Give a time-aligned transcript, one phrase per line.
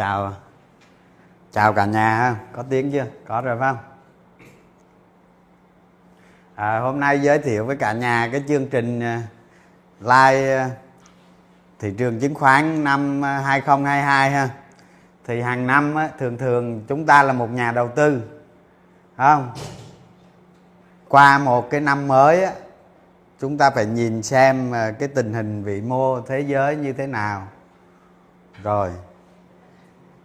[0.00, 0.32] chào.
[1.52, 2.36] Chào cả nhà ha.
[2.52, 3.06] Có tiếng chưa?
[3.26, 3.84] Có rồi phải không?
[6.54, 9.22] À, hôm nay giới thiệu với cả nhà cái chương trình à,
[10.00, 10.70] live à,
[11.78, 14.48] thị trường chứng khoán năm à, 2022 ha.
[15.26, 18.22] Thì hàng năm á, thường thường chúng ta là một nhà đầu tư
[19.16, 19.52] không?
[21.08, 22.52] Qua một cái năm mới á,
[23.40, 27.48] chúng ta phải nhìn xem cái tình hình vĩ mô thế giới như thế nào.
[28.62, 28.90] Rồi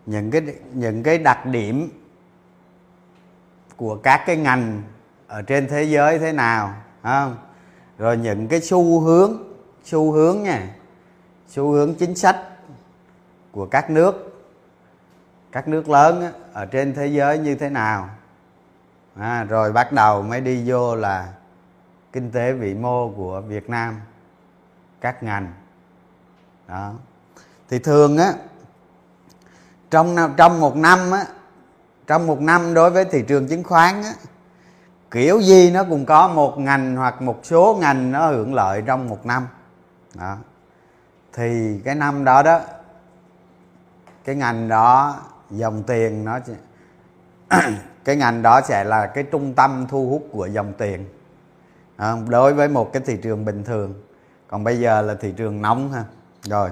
[0.06, 0.42] những cái
[0.74, 1.90] những cái đặc điểm
[3.76, 4.82] của các cái ngành
[5.28, 7.38] ở trên thế giới thế nào không?
[7.98, 9.54] Rồi những cái xu hướng
[9.84, 10.76] xu hướng nha
[11.48, 12.38] xu hướng chính sách
[13.52, 14.32] của các nước
[15.52, 18.10] các nước lớn á, ở trên thế giới như thế nào.
[19.16, 21.34] À, rồi bắt đầu mới đi vô là
[22.14, 24.02] kinh tế vĩ mô của Việt Nam
[25.02, 25.54] các ngành.
[26.68, 26.94] Đó.
[27.70, 28.34] Thì thường á
[29.96, 31.26] trong trong một năm á
[32.08, 34.14] trong một năm đối với thị trường chứng khoán á
[35.12, 39.10] kiểu gì nó cũng có một ngành hoặc một số ngành nó hưởng lợi trong
[39.10, 39.48] một năm.
[40.14, 40.38] Đó.
[41.34, 42.60] Thì cái năm đó đó
[44.24, 45.16] cái ngành đó
[45.50, 46.40] dòng tiền nó
[48.06, 51.06] cái ngành đó sẽ là cái trung tâm thu hút của dòng tiền.
[51.98, 53.94] À, đối với một cái thị trường bình thường.
[54.48, 56.04] Còn bây giờ là thị trường nóng ha.
[56.44, 56.70] Rồi.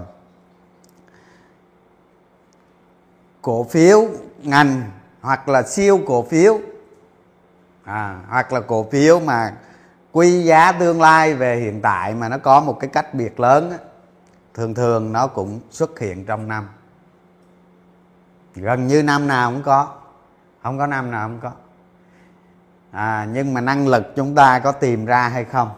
[3.44, 4.08] Cổ phiếu
[4.44, 6.60] ngành hoặc là siêu cổ phiếu.
[7.84, 9.54] À, hoặc là cổ phiếu mà
[10.12, 13.72] quy giá tương lai về hiện tại mà nó có một cái cách biệt lớn
[13.72, 13.78] á,
[14.54, 16.70] thường thường nó cũng xuất hiện trong năm.
[18.56, 19.96] Gần như năm nào cũng có.
[20.64, 21.52] Không có năm nào không có.
[22.92, 25.70] À, nhưng mà năng lực chúng ta có tìm ra hay không?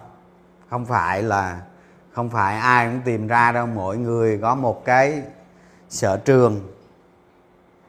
[0.69, 1.61] Không phải là
[2.11, 3.65] không phải ai cũng tìm ra đâu.
[3.65, 5.21] Mỗi người có một cái
[5.89, 6.74] sở trường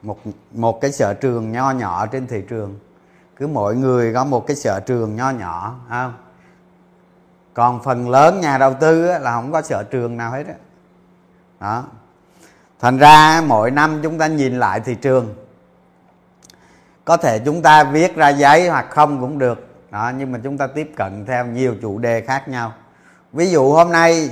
[0.06, 0.18] một
[0.52, 2.78] một cái sở trường nho nhỏ trên thị trường.
[3.36, 6.14] Cứ mỗi người có một cái sở trường nho nhỏ không?
[7.54, 10.54] Còn phần lớn nhà đầu tư là không có sở trường nào hết đó,
[11.60, 11.84] đó.
[12.80, 15.34] thành ra mỗi năm chúng ta nhìn lại thị trường.
[17.04, 19.68] Có thể chúng ta viết ra giấy hoặc không cũng được.
[19.90, 22.72] Đó nhưng mà chúng ta tiếp cận theo nhiều chủ đề khác nhau.
[23.32, 24.30] Ví dụ hôm nay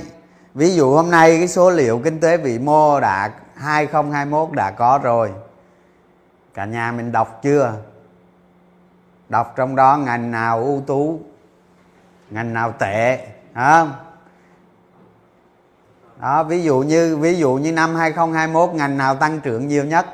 [0.53, 4.99] ví dụ hôm nay cái số liệu kinh tế vĩ mô đã 2021 đã có
[5.03, 5.31] rồi
[6.55, 7.73] cả nhà mình đọc chưa?
[9.29, 11.19] Đọc trong đó ngành nào ưu tú?
[12.29, 13.27] Ngành nào tệ?
[13.55, 13.93] Không
[16.21, 20.05] đó, ví dụ như, ví dụ như năm 2021 ngành nào tăng trưởng nhiều nhất?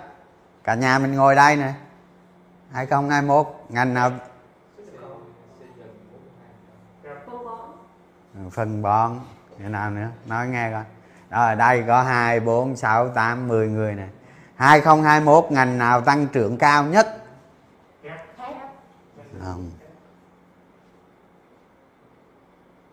[0.64, 1.74] Cả nhà mình ngồi đây nè.
[2.72, 4.12] 2021 ngành nào?
[8.52, 9.20] Phân bón.
[9.60, 10.08] Như nào nữa?
[10.26, 10.84] Nói nghe coi.
[11.30, 14.08] Rồi đây có hai, bốn, sáu, tám, mười người nè.
[14.62, 17.18] 2021 ngành nào tăng trưởng cao nhất?
[19.44, 19.72] Không.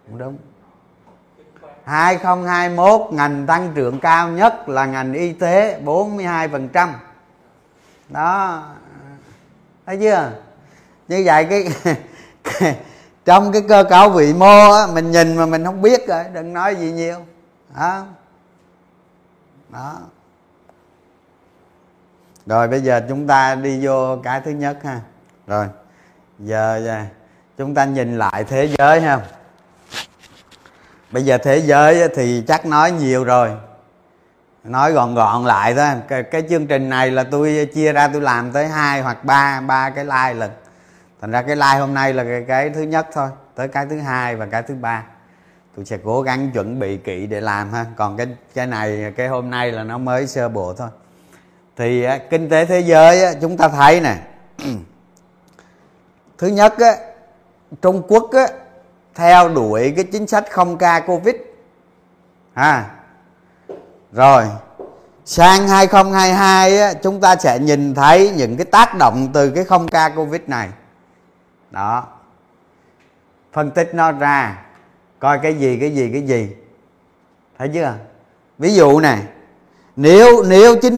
[0.06, 0.38] Không đúng.
[1.84, 6.88] 2021 ngành tăng trưởng cao nhất là ngành y tế 42%
[8.08, 8.62] đó.
[9.86, 10.32] Thấy chưa?
[11.08, 11.68] Như vậy cái,
[13.24, 16.52] trong cái cơ cấu vị mô á, mình nhìn mà mình không biết rồi đừng
[16.52, 17.18] nói gì nhiều.
[17.76, 18.04] Đó
[19.68, 19.96] đó
[22.48, 25.00] rồi bây giờ chúng ta đi vô cái thứ nhất ha.
[25.46, 25.66] Rồi
[26.38, 27.04] giờ, giờ
[27.58, 29.20] chúng ta nhìn lại thế giới ha.
[31.10, 33.50] Bây giờ thế giới thì chắc nói nhiều rồi.
[34.64, 35.88] Nói gọn gọn lại thôi.
[36.08, 39.60] Cái, cái chương trình này là tôi chia ra tôi làm tới hai hoặc ba
[39.60, 40.50] ba cái like lần.
[41.20, 43.98] Thành ra cái like hôm nay là cái, cái thứ nhất thôi tới cái thứ
[44.00, 45.04] hai và cái thứ ba.
[45.76, 47.86] Tôi sẽ cố gắng chuẩn bị kỹ để làm ha.
[47.96, 50.88] Còn cái cái này cái hôm nay là nó mới sơ bộ thôi
[51.78, 54.16] thì à, kinh tế thế giới chúng ta thấy nè.
[56.38, 56.74] Thứ nhất
[57.82, 58.30] trung quốc
[59.14, 61.34] theo đuổi cái chính sách không ca covid.
[62.54, 62.90] À
[64.12, 64.44] rồi
[65.24, 69.88] sang 2022 á, chúng ta sẽ nhìn thấy những cái tác động từ cái không
[69.88, 70.68] ca covid này.
[71.70, 72.06] Đó.
[73.52, 74.64] Phân tích nó ra
[75.18, 76.48] coi cái gì cái gì cái gì.
[77.58, 77.94] Thấy chưa?
[78.58, 79.22] Ví dụ này
[79.96, 80.97] nếu nếu chính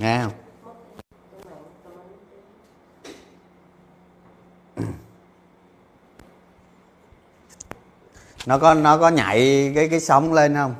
[0.00, 0.32] nghe không?
[8.46, 10.74] Nó có nó có nhảy cái cái sóng lên không?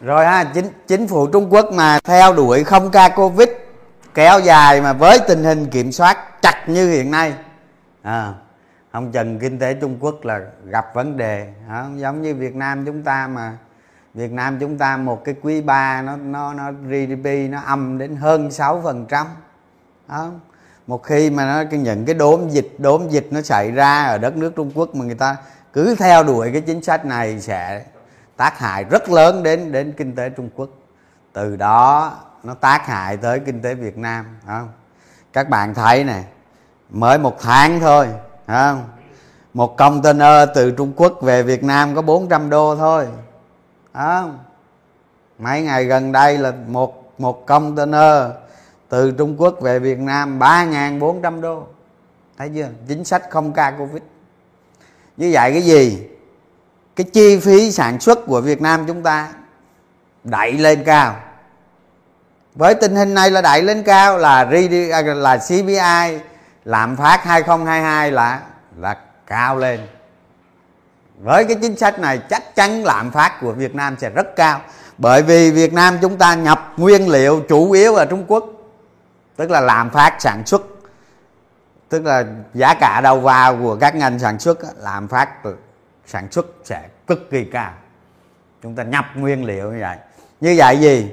[0.00, 3.48] Rồi ha, chính chính phủ Trung Quốc mà theo đuổi không ca Covid,
[4.14, 7.34] kéo dài mà với tình hình kiểm soát chặt như hiện nay
[8.02, 8.34] à,
[8.92, 11.52] không chừng kinh tế Trung Quốc là gặp vấn đề.
[11.68, 13.58] À, giống như Việt Nam chúng ta mà
[14.14, 18.16] Việt Nam chúng ta một cái quý ba nó nó nó GDP nó âm đến
[18.16, 19.26] hơn 6 phần trăm.
[20.86, 24.36] Một khi mà nó những cái đốm dịch đốm dịch nó xảy ra ở đất
[24.36, 25.36] nước Trung Quốc mà người ta
[25.72, 27.84] cứ theo đuổi cái chính sách này sẽ
[28.36, 30.68] tác hại rất lớn đến đến kinh tế Trung Quốc.
[31.32, 34.24] Từ đó nó tác hại tới kinh tế Việt Nam.
[34.46, 34.68] Không
[35.32, 36.24] các bạn thấy này
[36.90, 38.08] mới một tháng thôi
[38.46, 38.84] không?
[39.54, 43.06] Một container từ Trung Quốc về Việt Nam có 400 đô thôi
[43.94, 44.38] không?
[45.38, 48.30] Mấy ngày gần đây là một một container
[48.88, 51.66] từ Trung Quốc về Việt Nam 3.400 đô.
[52.38, 52.68] Thấy chưa?
[52.88, 54.02] Chính sách không ca Covid.
[55.16, 56.06] Như vậy cái gì?
[56.96, 59.28] Cái chi phí sản xuất của Việt Nam chúng ta
[60.24, 61.16] đẩy lên cao.
[62.54, 64.44] Với tình hình này là đẩy lên cao là
[65.14, 66.29] là CPI
[66.64, 68.40] lạm phát 2022 là
[68.76, 68.96] là
[69.26, 69.80] cao lên.
[71.22, 74.60] Với cái chính sách này, chắc chắn lạm phát của Việt Nam sẽ rất cao.
[74.98, 78.44] Bởi vì Việt Nam chúng ta nhập nguyên liệu chủ yếu ở Trung Quốc,
[79.36, 80.62] tức là lạm phát sản xuất,
[81.88, 82.24] tức là
[82.54, 85.28] giá cả đầu vào của các ngành sản xuất lạm phát
[86.06, 87.72] sản xuất sẽ cực kỳ cao.
[88.62, 89.96] Chúng ta nhập nguyên liệu như vậy.
[90.40, 91.10] Như vậy gì?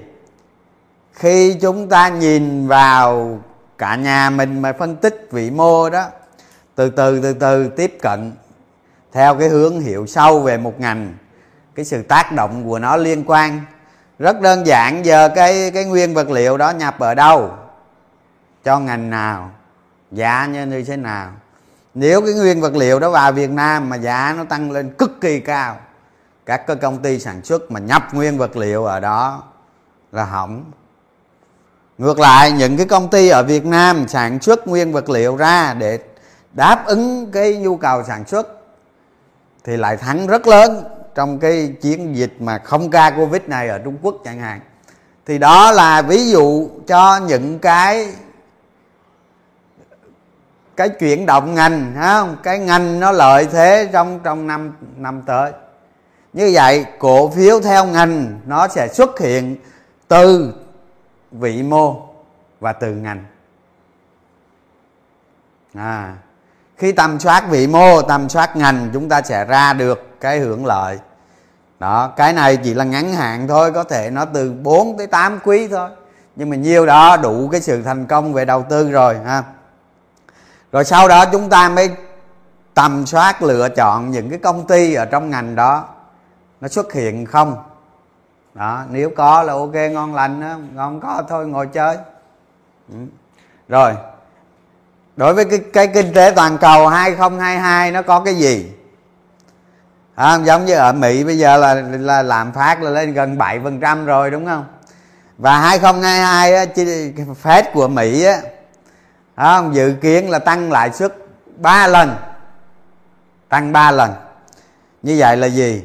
[1.13, 3.39] Khi chúng ta nhìn vào
[3.77, 6.05] cả nhà mình mà phân tích vĩ mô đó,
[6.75, 8.31] từ từ từ từ tiếp cận.
[9.11, 11.13] Theo cái hướng hiểu sâu về một ngành,
[11.75, 13.61] cái sự tác động của nó liên quan.
[14.19, 17.51] Rất đơn giản, giờ cái cái nguyên vật liệu đó nhập ở đâu?
[18.63, 19.51] Cho ngành nào?
[20.11, 21.31] Giá như thế nào?
[21.93, 25.21] Nếu cái nguyên vật liệu đó vào Việt Nam mà giá nó tăng lên cực
[25.21, 25.77] kỳ cao,
[26.45, 29.43] các cái công ty sản xuất mà nhập nguyên vật liệu ở đó
[30.11, 30.63] là hỏng
[31.97, 35.73] ngược lại, những cái công ty ở Việt Nam sản xuất nguyên vật liệu ra
[35.73, 35.99] để
[36.53, 38.47] đáp ứng cái nhu cầu sản xuất
[39.63, 40.83] thì lại thắng rất lớn
[41.15, 44.59] trong cái chiến dịch mà không ca Covid này ở Trung Quốc chẳng hạn.
[45.25, 48.13] Thì đó là ví dụ cho những cái
[50.77, 52.37] cái chuyển động ngành không?
[52.43, 55.51] Cái ngành nó lợi thế trong trong năm năm tới.
[56.33, 59.55] Như vậy, cổ phiếu theo ngành nó sẽ xuất hiện
[60.07, 60.53] từ
[61.31, 62.01] vị mô
[62.59, 63.25] và từ ngành.
[65.73, 66.15] À
[66.77, 70.65] khi tầm soát vị mô, tầm soát ngành, chúng ta sẽ ra được cái hưởng
[70.65, 70.99] lợi.
[71.79, 75.39] Đó, cái này chỉ là ngắn hạn thôi, có thể nó từ 4 tới 8
[75.43, 75.89] quý thôi.
[76.35, 79.43] Nhưng mà nhiều đó đủ cái sự thành công về đầu tư rồi, ha.
[80.71, 81.89] Rồi sau đó chúng ta mới
[82.73, 85.85] tầm soát lựa chọn những cái công ty ở trong ngành đó.
[86.61, 87.57] Nó xuất hiện không?
[88.57, 91.97] Đó nếu có là ok ngon lành đó ngon có thôi ngồi chơi.
[92.89, 92.97] Ừ.
[93.67, 93.93] rồi
[95.15, 98.71] đối với cái, cái kinh tế toàn cầu 2022 nó có cái gì?
[100.15, 104.05] À, giống như ở Mỹ bây giờ là là lạm phát là lên gần 7%
[104.05, 104.65] rồi đúng không?
[105.37, 106.65] Và 2022 á,
[107.43, 108.41] Fed của Mỹ á,
[109.35, 109.75] không?
[109.75, 111.13] dự kiến là tăng lãi suất
[111.57, 112.15] 3 lần.
[113.49, 114.13] Tăng 3 lần.
[115.03, 115.83] Như vậy là gì?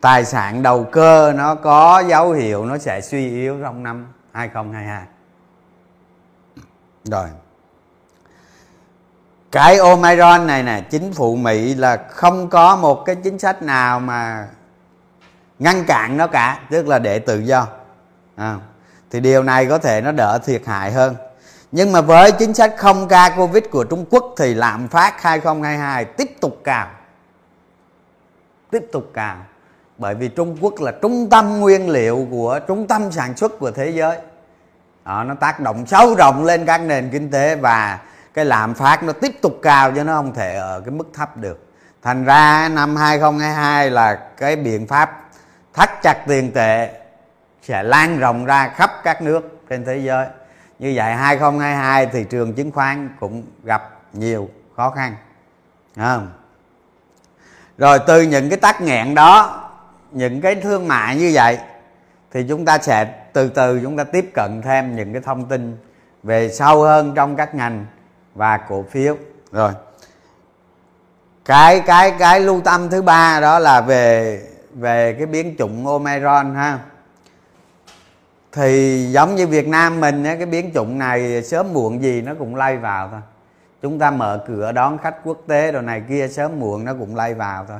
[0.00, 5.02] Tài sản đầu cơ nó có dấu hiệu nó sẽ suy yếu trong năm 2022
[7.04, 7.28] rồi.
[9.52, 14.00] Cái Omicron này nè chính phủ Mỹ là không có một cái chính sách nào
[14.00, 14.48] mà
[15.58, 17.66] ngăn cản nó cả tức là để tự do.
[18.36, 18.56] À,
[19.10, 21.16] thì điều này có thể nó đỡ thiệt hại hơn.
[21.72, 26.04] Nhưng mà với chính sách không ca Covid của Trung Quốc thì lạm phát 2022
[26.04, 26.90] tiếp tục cao.
[28.70, 29.36] Tiếp tục cao
[30.00, 33.70] bởi vì Trung Quốc là trung tâm nguyên liệu của trung tâm sản xuất của
[33.70, 34.18] thế giới.
[35.04, 37.98] Đó, nó tác động sâu rộng lên các nền kinh tế và
[38.34, 41.36] cái lạm phát nó tiếp tục cao cho nó không thể ở cái mức thấp
[41.36, 41.66] được.
[42.02, 45.28] Thành ra năm 2022 là cái biện pháp
[45.74, 46.90] thắt chặt tiền tệ
[47.62, 50.26] sẽ lan rộng ra khắp các nước trên thế giới.
[50.78, 55.16] Như vậy 2022 thị trường chứng khoán cũng gặp nhiều khó khăn.
[55.96, 56.28] Không?
[57.78, 59.69] rồi từ những cái tắc nghẹn đó
[60.12, 61.58] những cái thương mại như vậy,
[62.32, 65.76] thì chúng ta sẽ từ từ chúng ta tiếp cận thêm những cái thông tin
[66.22, 67.86] về sâu hơn trong các ngành
[68.34, 69.16] và cổ phiếu.
[69.52, 69.72] Rồi.
[71.44, 74.40] Cái cái cái lưu tâm thứ ba đó là về
[74.74, 76.78] về cái biến chủng omicron ha.
[78.52, 82.56] Thì giống như Việt Nam mình cái biến chủng này sớm muộn gì nó cũng
[82.56, 83.20] lây vào thôi.
[83.82, 87.16] Chúng ta mở cửa đón khách quốc tế rồi này kia sớm muộn nó cũng
[87.16, 87.78] lây vào thôi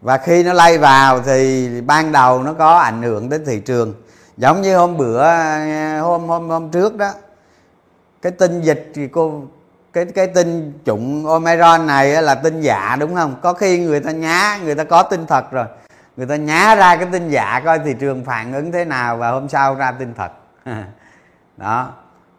[0.00, 3.94] và khi nó lay vào thì ban đầu nó có ảnh hưởng đến thị trường.
[4.36, 5.24] Giống như hôm bữa,
[6.00, 7.12] hôm hôm hôm trước đó,
[8.22, 9.42] cái tin dịch thì cô,
[9.92, 13.36] cái cái tin chủng Omicron này là tin giả, đúng không?
[13.42, 15.66] Có khi người ta nhá, người ta có tin thật rồi.
[16.16, 19.30] Người ta nhá ra cái tin giả coi thị trường phản ứng thế nào và
[19.30, 20.32] hôm sau ra tin thật.
[21.56, 21.92] Đó.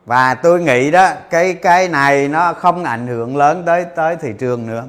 [0.06, 4.34] Và tôi nghĩ đó, cái cái này nó không ảnh hưởng lớn tới tới thị
[4.40, 4.84] trường nữa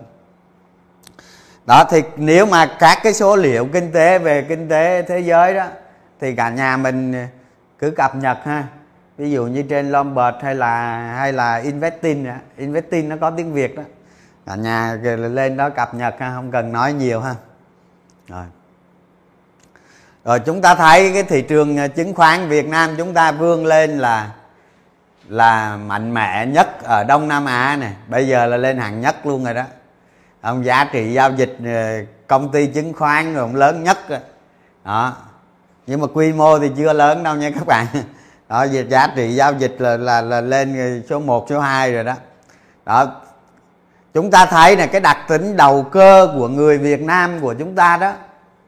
[1.69, 5.55] đó, thì nếu mà các cái số liệu kinh tế về kinh tế thế giới
[5.55, 5.67] đó,
[6.21, 7.25] thì cả nhà mình ờ,
[7.79, 8.65] cứ cập nhật ha.
[9.19, 13.77] Ví dụ như trên Lombard hay là hay là Investing Investing nó có tiếng Việt
[13.77, 13.83] đó.
[14.47, 17.35] Cả nhà lên đó cập nhật ha, không cần nói nhiều ha.
[18.29, 18.45] Rồi.
[20.25, 23.67] Rồi chúng ta thấy cái thị trường ờ, chứng khoán Việt Nam chúng ta vươn
[23.67, 24.31] lên là
[25.29, 29.27] là mạnh mẽ nhất ở Đông Nam Á này bây giờ là lên hàng nhất
[29.27, 29.65] luôn rồi đó
[30.41, 33.99] ông giá trị giao dịch ờ, công ty chứng khoán rồi ông lớn nhất
[34.85, 35.17] đó.
[35.87, 37.87] Nhưng mà quy mô thì chưa lớn đâu nha các bạn.
[38.49, 42.05] Đó việc giá trị giao dịch là là, là lên số 1, số 2 rồi
[42.05, 42.15] đó.
[42.87, 43.07] Đó.
[44.15, 47.75] Chúng ta thấy là cái đặc tính đầu cơ của người Việt Nam của chúng
[47.75, 48.13] ta đó.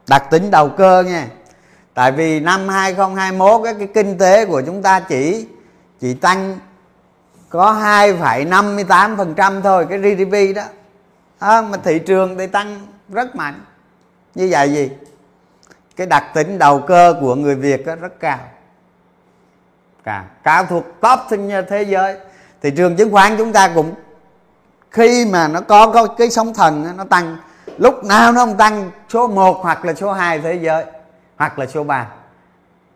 [0.07, 1.27] Đặc tính đầu cơ nha.
[1.93, 5.47] Tại vì năm 2021 cái, cái kinh tế của chúng ta chỉ
[5.99, 6.59] chỉ tăng
[7.49, 10.63] có 2,58% thôi cái GDP đó
[11.41, 13.65] à, mà thị trường thì tăng rất mạnh.
[14.35, 14.89] Như vậy gì?
[15.95, 18.39] Cái đặc tính đầu cơ của người việt đó rất cao.
[20.03, 20.25] Cao.
[20.43, 21.19] Cao thuộc top
[21.69, 22.17] thế giới.
[22.61, 23.93] Thị trường chứng khoán chúng ta cũng
[24.91, 27.37] khi mà nó có, có cái sóng thần nó tăng
[27.77, 30.85] lúc nào nó không tăng số 1 hoặc là số 2 thế giới
[31.37, 32.07] hoặc là số 3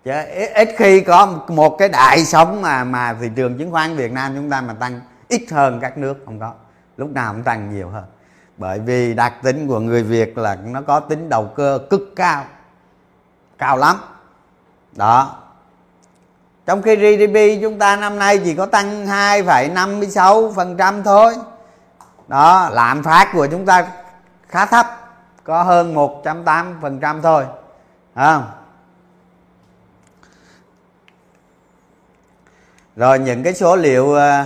[0.05, 0.11] chứ
[0.55, 4.33] ít khi có một cái đại sóng mà mà thị trường chứng khoán Việt Nam
[4.35, 6.53] chúng ta mà tăng ít hơn các nước không có.
[6.97, 8.03] Lúc nào cũng tăng nhiều hơn
[8.57, 12.45] bởi vì đặc tính của người Việt là nó có tính đầu cơ cực cao
[13.57, 13.97] cao lắm.
[14.91, 15.35] Đó.
[16.65, 21.33] Trong khi GDP chúng ta năm nay chỉ có tăng 2,56% thôi.
[22.27, 23.87] Đó lạm phát của chúng ta
[24.47, 24.87] khá thấp
[25.43, 27.45] có hơn 108% thôi.
[28.13, 28.41] À.
[32.95, 34.43] rồi những cái số liệu ờ,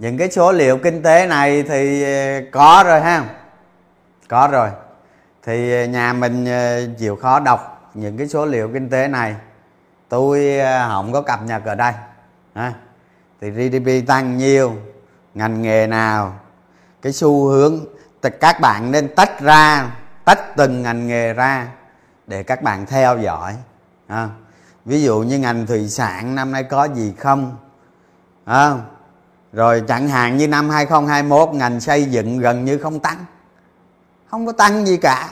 [0.00, 3.24] những cái số liệu kinh tế này thì ờ, có rồi ha.
[4.28, 4.68] Có rồi.
[5.42, 9.34] Thì ờ, nhà mình ờ, chịu khó đọc những cái số liệu kinh tế này.
[10.08, 11.92] Tôi không có cập nhật ở đây
[12.54, 12.72] ha.
[13.40, 14.72] thì GDP tăng nhiều
[15.34, 16.38] ngành nghề nào
[17.02, 17.80] cái xu hướng
[18.22, 19.90] thì các bạn nên tách ra
[20.24, 21.68] tách từng ngành nghề ra
[22.26, 23.56] để các bạn theo dõi
[24.08, 24.28] ha.
[24.84, 27.56] Ví dụ như ngành thủy sản năm nay có gì không
[28.44, 28.74] à,
[29.52, 33.24] rồi chẳng hạn như năm 2021 ngành xây dựng gần như không tăng.
[34.30, 35.28] Không có tăng gì cả.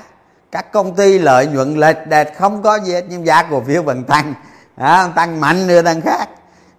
[0.53, 3.83] Các công ty lợi nhuận lệch đệt không có gì hết nhưng giá cổ phiếu
[3.83, 4.35] vẫn tăng.
[4.77, 6.29] Đó, tăng mạnh nữa tăng khác.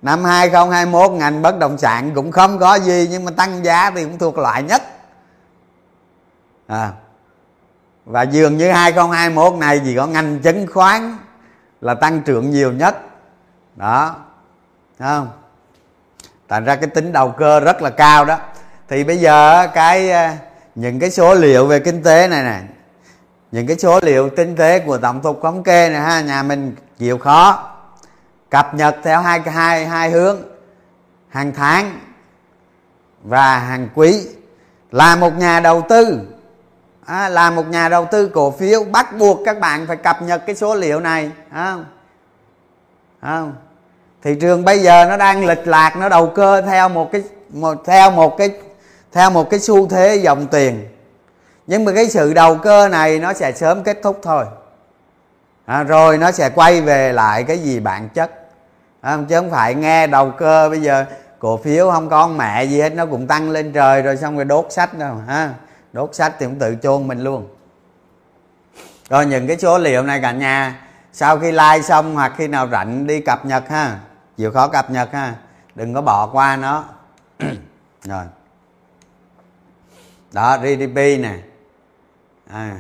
[0.02, 4.04] Năm 2021 ngành bất động sản cũng không có gì nhưng mà tăng giá thì
[4.04, 4.82] cũng thuộc loại nhất.
[6.68, 6.92] À,
[8.06, 11.18] và dường như 2021 này chỉ có ngành chứng khoán
[11.82, 12.98] là tăng trưởng nhiều nhất.
[13.76, 14.16] Đó.
[15.00, 15.28] Thấy không?
[16.50, 18.38] Thành ra cái tính đầu cơ rất là cao đó.
[18.88, 20.38] Thì bây giờ cái à,
[20.76, 22.60] những cái số liệu về kinh tế này nè
[23.52, 26.76] những cái số liệu kinh tế của tổng cục thống kê này ha nhà mình
[26.98, 27.70] chịu khó.
[28.50, 30.42] Cập nhật theo hai hai hai hướng
[31.30, 32.00] hàng tháng
[33.24, 34.28] và hàng quý.
[34.92, 36.20] Là một nhà đầu tư
[37.06, 40.44] à, là một nhà đầu tư cổ phiếu bắt buộc các bạn phải cập nhật
[40.46, 41.86] cái số liệu này không?
[43.22, 43.56] Không?
[44.24, 47.86] Thị trường bây giờ nó đang lịch lạc nó đầu cơ theo một cái một
[47.86, 48.50] theo một cái
[49.12, 50.88] theo một cái xu thế dòng tiền.
[51.68, 54.46] Nhưng mà cái sự đầu cơ này nó sẽ sớm kết thúc thôi.
[55.66, 58.32] À, rồi nó sẽ quay về lại cái gì bản chất.
[59.02, 61.06] À, chứ không phải nghe đầu cơ bây giờ
[61.40, 64.46] cổ phiếu không có mẹ gì hết nó cũng tăng lên trời rồi xong rồi
[64.46, 65.54] đốt sách đâu ha.
[65.94, 67.48] Đốt sách thì cũng tự chôn mình luôn.
[69.10, 70.76] Rồi những cái số liệu này cả nhà
[71.14, 74.00] sau khi like xong hoặc khi nào rảnh đi cập nhật ha
[74.40, 75.36] chịu khó cập nhật ha.
[75.76, 76.86] Đừng có bỏ qua nó.
[78.04, 78.26] Rồi.
[80.34, 81.40] Đó GDP nè.
[82.50, 82.80] À.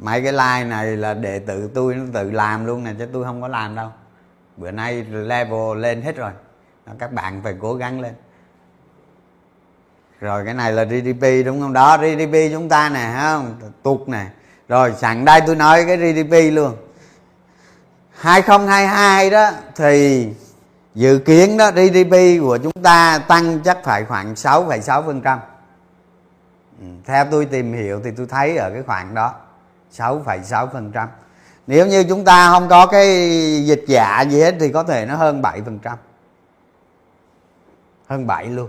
[0.00, 3.24] mấy cái like này là đệ tự tôi nó tự làm luôn nè chứ tôi
[3.24, 3.90] không có làm đâu.
[4.56, 6.30] Bữa nay level lên hết rồi.
[6.86, 8.14] Đó, các bạn phải cố gắng lên.
[10.20, 11.72] Rồi cái này là GDP đúng không?
[11.72, 13.60] Đó GDP chúng ta nè không?
[13.82, 14.26] Tụt nè.
[14.68, 16.76] Rồi sẵn đây tôi nói cái GDP luôn.
[18.20, 20.28] 2022 đó thì
[20.94, 25.38] dự kiến đó GDP của chúng ta tăng chắc phải khoảng 6,6%.
[26.80, 29.34] Ừ, theo tôi tìm hiểu thì tôi thấy ở cái khoảng đó
[29.96, 31.06] 6,6%.
[31.66, 33.06] nếu như chúng ta không có cái
[33.64, 35.96] dịch dạ gì hết thì có thể nó hơn 7%,
[38.06, 38.68] hơn 7 luôn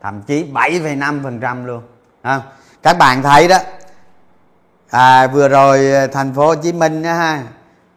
[0.00, 1.82] thậm chí 7,5% luôn
[2.22, 2.40] à,
[2.82, 3.58] các bạn thấy đó
[4.90, 7.42] à, vừa rồi thành phố Hồ Chí Minh đó, ha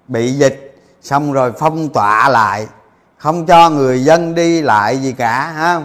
[0.08, 0.69] bị dịch
[1.02, 2.68] xong rồi phong tỏa lại.
[3.18, 5.82] Không cho người dân đi lại gì cả, ha?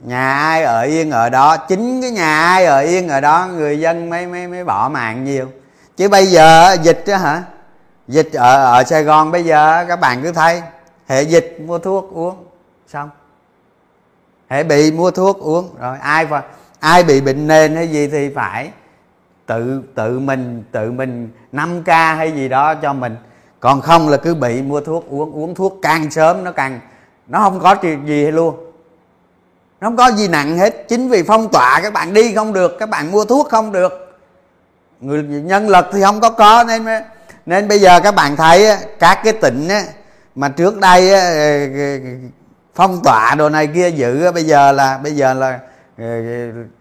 [0.00, 1.56] Nhà ai ở yên ở đó?
[1.56, 5.24] Chính cái nhà ai ở yên ở đó, người dân mới mới mới bỏ mạng
[5.24, 5.52] nhiều.
[5.96, 7.42] Chứ bây giờ dịch đó hả?
[8.08, 10.62] Dịch ở ở sài gòn bây giờ các bạn cứ thấy,
[11.06, 12.44] hệ dịch mua thuốc uống,
[12.88, 13.10] xong.
[14.48, 16.42] Hệ bị mua thuốc uống, rồi ai phải
[16.80, 18.70] ai bị bệnh nền hay gì thì phải
[19.46, 23.16] tự tự mình tự mình 5 k hay gì đó cho mình
[23.62, 26.80] còn không là cứ bị mua thuốc, uống uống thuốc càng sớm nó càng,
[27.28, 28.56] nó không có chuyện gì luôn.
[29.80, 32.76] Nó không có gì nặng hết, chính vì phong tỏa các bạn đi không được,
[32.78, 34.18] các bạn mua thuốc không được.
[35.00, 36.86] Người nhân lực thì không có có, nên
[37.46, 38.66] nên bây giờ các bạn thấy
[38.98, 39.68] các cái tỉnh
[40.34, 41.98] mà trước đây ờ, ờ,
[42.74, 45.58] phong tỏa đồ này kia giữ bây giờ là, bây giờ là
[45.98, 46.04] ờ,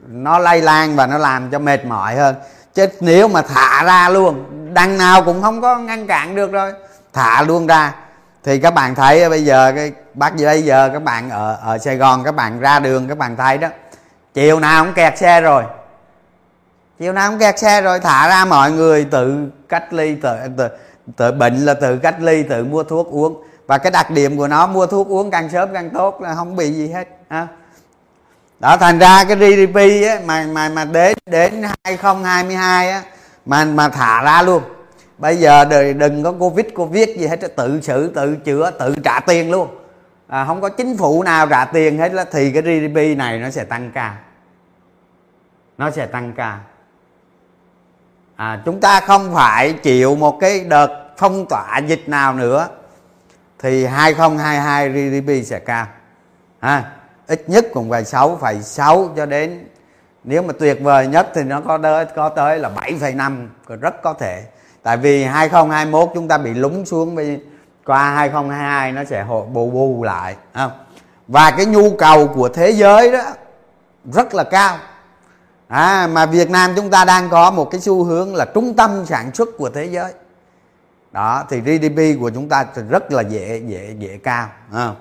[0.08, 2.36] nó lây lan và nó làm cho mệt mỏi hơn
[2.74, 4.46] chứ nếu mà thả ra luôn.
[4.74, 6.74] Đằng nào cũng không có ngăn cản được rồi.
[7.14, 7.96] Thả luôn ra.
[8.44, 11.98] Thì các bạn thấy bây giờ cái bác bây giờ các bạn ở ở Sài
[11.98, 13.68] Gòn các bạn ra đường các bạn thấy đó.
[14.34, 15.64] Chiều nào cũng kẹt xe rồi.
[17.00, 18.00] Chiều nào cũng kẹt xe rồi.
[18.00, 20.68] Thả ra mọi người tự cách ly tự, tự,
[21.18, 23.44] tự bệnh là tự cách ly tự mua thuốc uống.
[23.68, 26.56] Và cái đặc điểm của nó mua thuốc uống càng sớm càng tốt là không
[26.56, 27.48] bị gì hết ha?
[28.62, 29.76] Đó thành ra cái GDP
[30.08, 33.04] á, mà mà mà đến đến 2022 á
[33.46, 34.64] mà mà thả ra luôn.
[35.18, 39.20] Bây giờ đời đừng có covid covid gì hết tự xử tự chữa tự trả
[39.20, 39.68] tiền luôn.
[40.28, 43.50] À, không có chính phủ nào trả tiền hết là thì cái GDP này nó
[43.50, 44.14] sẽ tăng cao
[45.78, 46.60] nó sẽ tăng cao
[48.36, 52.68] à, chúng ta không phải chịu một cái đợt phong tỏa dịch nào nữa
[53.60, 55.88] thì 2022 GDP sẽ cao.
[56.60, 56.92] Ha?
[57.32, 59.66] Ít nhất cũng phải 6,6 cho đến
[60.24, 63.48] nếu mà tuyệt vời nhất thì nó có tới có tới là 7,5
[63.82, 64.44] rất có thể
[64.84, 67.18] tại vì 2021 chúng ta bị lúng xuống
[67.86, 70.72] qua 2022 nó sẽ bù bù lại không?
[71.28, 73.24] và cái nhu cầu của thế giới đó
[74.14, 74.78] rất là cao
[75.68, 79.06] à, mà Việt Nam chúng ta đang có một cái xu hướng là trung tâm
[79.06, 80.14] sản xuất của thế giới
[81.12, 84.96] đó thì GDP của chúng ta rất là dễ dễ dễ cao không?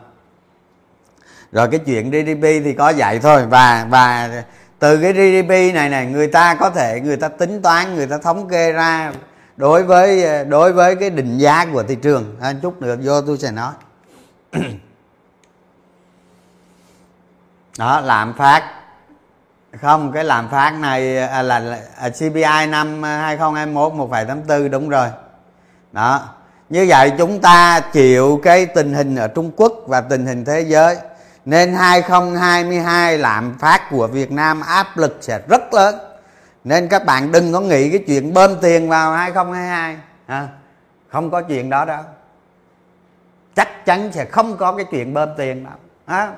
[1.53, 3.47] Rồi cái chuyện GDP thì có vậy thôi.
[3.47, 4.31] Và và
[4.79, 8.19] từ cái GDP này này người ta có thể người ta tính toán người ta
[8.19, 9.13] thống kê ra
[9.57, 12.37] đối với đối với cái định giá của thị trường.
[12.41, 13.73] À, chút nữa vô tôi sẽ nói.
[17.79, 18.63] Đó lạm phát.
[19.81, 24.89] Không cái lạm phát này à, là, là à, CPI năm à, 2021 1,84 đúng
[24.89, 25.09] rồi.
[25.93, 26.29] Đó.
[26.71, 30.61] Như vậy chúng ta chịu cái tình hình ở Trung Quốc và tình hình thế
[30.61, 30.97] giới
[31.45, 35.95] nên 2022 lạm phát của Việt Nam áp lực sẽ rất lớn.
[36.65, 40.49] Nên các bạn đừng có nghĩ cái chuyện bơm tiền vào 2022 à,
[41.09, 42.03] không có chuyện đó đâu.
[43.57, 45.75] Chắc chắn sẽ không có cái chuyện bơm tiền đâu
[46.07, 46.33] à.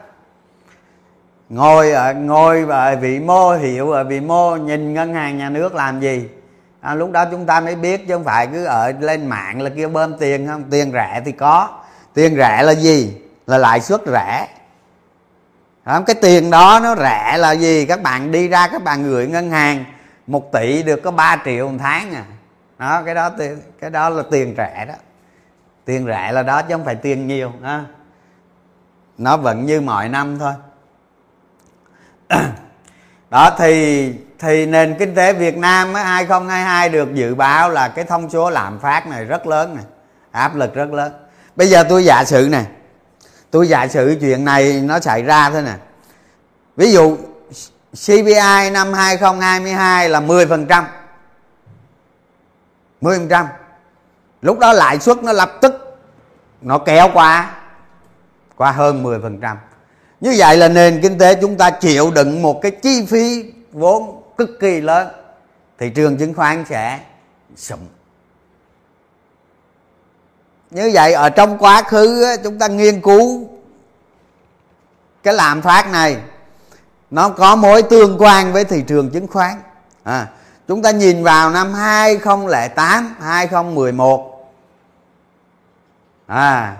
[1.48, 5.74] ngồi ở ngồi ở vị mô hiểu ở vị mô nhìn ngân hàng nhà nước
[5.74, 6.28] làm gì?
[6.80, 9.70] À, lúc đó chúng ta mới biết chứ không phải cứ ở lên mạng là
[9.76, 10.64] kêu bơm tiền không?
[10.70, 11.68] Tiền rẻ thì có.
[12.14, 13.16] Tiền rẻ là gì?
[13.46, 14.48] Là lãi suất rẻ
[15.84, 16.04] không?
[16.04, 19.50] cái tiền đó nó rẻ là gì các bạn đi ra, các bạn gửi ngân
[19.50, 19.84] hàng,
[20.26, 22.24] một tỷ được có 3 triệu một tháng à
[22.78, 23.30] đó, cái đó
[23.80, 24.94] cái đó là tiền rẻ đó
[25.84, 27.80] tiền rẻ là đó chứ không phải tiền nhiều đó.
[29.18, 30.52] nó vẫn như mọi năm thôi
[33.30, 38.30] đó, thì thì nền kinh tế Việt Nam 2022 được dự báo là cái thông
[38.30, 39.84] số lạm phát này rất lớn này,
[40.30, 41.12] áp lực rất lớn
[41.56, 42.66] bây giờ tôi giả sử này
[43.52, 45.74] tôi giả sử chuyện này nó xảy ra thế nè.
[46.76, 47.16] Ví dụ
[48.06, 50.84] CPI năm 2022 là 10%
[53.00, 53.46] 10%
[54.42, 55.98] lúc đó lãi suất nó lập tức
[56.60, 57.54] nó kéo qua
[58.56, 59.56] qua hơn 10%
[60.20, 64.22] như vậy là nền kinh tế chúng ta chịu đựng một cái chi phí vốn
[64.38, 65.08] cực kỳ lớn.
[65.78, 67.00] Thị trường chứng khoán sẽ
[67.56, 67.78] sụp
[70.72, 73.48] như vậy ở trong quá khứ chúng ta nghiên cứu
[75.22, 76.16] cái lạm phát này.
[77.10, 79.62] Nó có mối tương quan với thị trường chứng khoán.
[80.02, 80.26] À,
[80.68, 84.28] chúng ta nhìn vào năm 2008 2011
[86.26, 86.76] à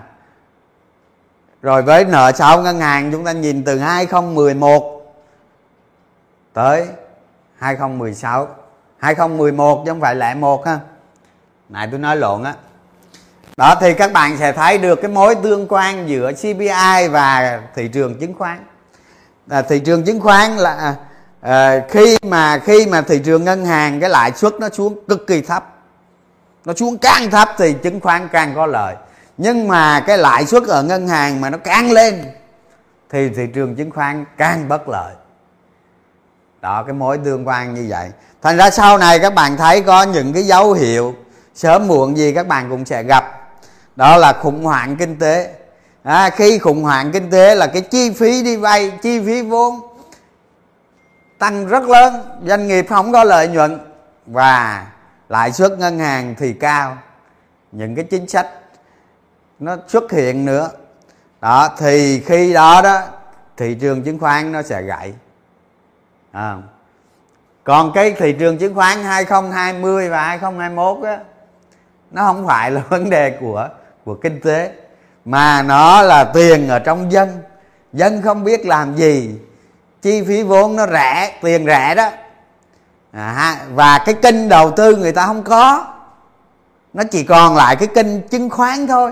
[1.61, 5.15] rồi với nợ xấu ngân hàng chúng ta nhìn từ 2011
[6.53, 6.87] tới
[7.57, 8.47] 2016
[8.97, 10.79] 2011 chứ không phải lẻ một ha.
[11.69, 12.55] Này tôi nói lộn á
[13.57, 17.87] đó thì các bạn sẽ thấy được cái mối tương quan giữa CPI và thị
[17.87, 18.65] trường chứng khoán.
[19.49, 20.95] À, thị trường chứng khoán là à,
[21.41, 25.27] à, khi mà khi mà thị trường ngân hàng cái lãi suất nó xuống cực
[25.27, 25.73] kỳ thấp
[26.65, 28.95] nó xuống càng thấp thì chứng khoán càng có lợi.
[29.37, 32.23] Nhưng mà cái lãi suất ở ngân hàng mà nó càng lên
[33.09, 35.13] thì thị trường chứng khoán càng bất lợi.
[36.61, 38.09] Đó cái mối tương quan như vậy.
[38.41, 41.15] Thành ra sau này các bạn thấy có những cái dấu hiệu
[41.55, 43.42] sớm muộn gì các bạn cũng sẽ gặp
[43.95, 45.55] đó là khủng hoảng kinh tế.
[46.03, 49.79] À, khi khủng hoảng kinh tế là cái chi phí đi vay chi phí vốn
[51.39, 52.13] tăng rất lớn
[52.45, 53.79] doanh nghiệp không có lợi nhuận
[54.25, 54.87] và
[55.29, 56.97] lãi suất ngân hàng thì cao.
[57.71, 58.47] Những cái chính sách
[59.59, 60.69] nó xuất hiện nữa.
[61.41, 63.01] Đó thì khi đó đó
[63.57, 65.13] thị trường chứng khoán nó sẽ gãy.
[66.31, 66.57] À.
[67.63, 71.19] còn cái thị trường chứng khoán 2020 và 2021 á
[72.11, 73.69] nó không phải là vấn đề của
[74.05, 74.71] của kinh tế
[75.25, 77.29] mà nó là tiền ở trong dân.
[77.93, 79.29] Dân không biết làm gì
[80.01, 82.09] chi phí vốn nó rẻ tiền rẻ đó.
[83.11, 85.87] À, và cái kênh đầu tư người ta không có.
[86.93, 89.11] Nó chỉ còn lại cái kênh chứng khoán thôi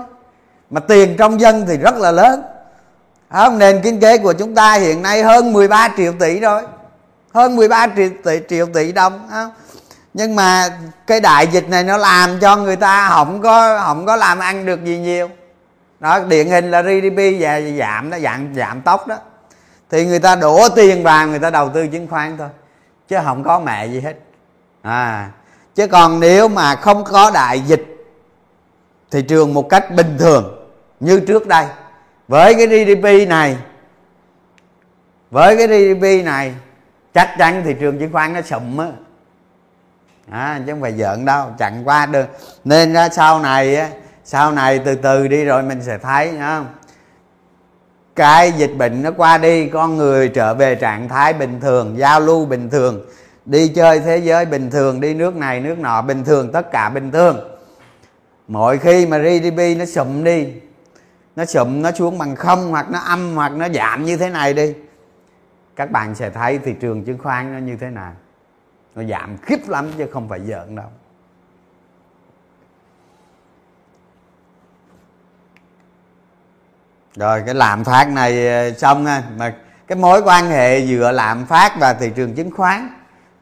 [0.70, 2.42] mà tiền trong dân thì rất là lớn.
[3.30, 6.62] Không nền kinh tế của chúng ta hiện nay hơn 13 triệu tỷ rồi.
[7.34, 9.50] Hơn 13 triệu tỷ, triệu tỷ đồng không?
[10.14, 10.68] Nhưng mà
[11.06, 14.66] cái đại dịch này nó làm cho người ta không có không có làm ăn
[14.66, 15.28] được gì nhiều.
[16.00, 19.16] Đó, điển hình là GDP và giảm nó giảm giảm tốc đó.
[19.90, 22.48] Thì người ta đổ tiền vào, người ta đầu tư chứng khoán thôi,
[23.08, 24.14] chứ không có mẹ gì hết.
[24.82, 25.30] À
[25.74, 27.84] chứ còn nếu mà không có đại dịch
[29.10, 30.68] thị trường một cách bình thường,
[31.00, 31.66] như trước đây,
[32.28, 33.56] với cái GDP này,
[35.30, 36.54] với cái GDP này,
[37.14, 38.86] chắc chắn thị trường chứng khoán nó sụm á
[40.30, 42.26] à, chứ không phải giỡn đâu chặn qua được.
[42.64, 43.90] Nên ra sau này
[44.24, 46.66] sau này từ từ đi rồi mình sẽ thấy không
[48.16, 52.20] cái dịch bệnh nó qua đi con người trở về trạng thái bình thường giao
[52.20, 53.00] lưu bình thường
[53.46, 56.88] đi chơi thế giới bình thường đi nước này nước nọ bình thường tất cả
[56.88, 57.38] bình thường.
[58.48, 60.48] Mỗi khi mà GDP nó sụm đi
[61.36, 64.54] nó sụm nó xuống bằng không hoặc nó âm hoặc nó giảm như thế này
[64.54, 64.74] đi
[65.76, 68.12] các bạn sẽ thấy thị trường chứng khoán nó như thế nào
[68.94, 70.88] nó giảm khiếp lắm chứ không phải giỡn đâu.
[77.16, 79.54] Rồi, cái lạm phát này ờ, xong nha mà
[79.86, 82.88] cái mối quan hệ giữa lạm phát và thị trường chứng khoán,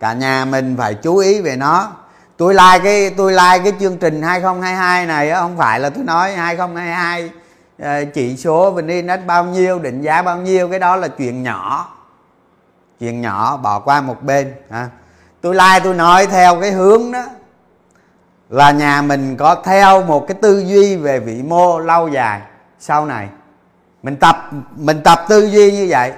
[0.01, 1.93] cả nhà mình phải chú ý về nó.
[2.37, 6.33] Tôi like cái, tôi like cái chương trình 2022 này không phải là tôi nói
[6.33, 7.31] 2022
[7.79, 11.43] ờ, chỉ số vn index bao nhiêu, định giá bao nhiêu, cái đó là chuyện
[11.43, 11.97] nhỏ.
[13.01, 14.89] Chuyện nhỏ bỏ qua một bên, ha
[15.41, 17.23] tôi like tôi nói theo cái hướng đó.
[18.49, 22.41] Là nhà mình có theo một cái tư duy về vĩ mô lâu dài
[22.79, 23.29] sau này.
[24.03, 26.13] Mình tập mình tập tư duy như vậy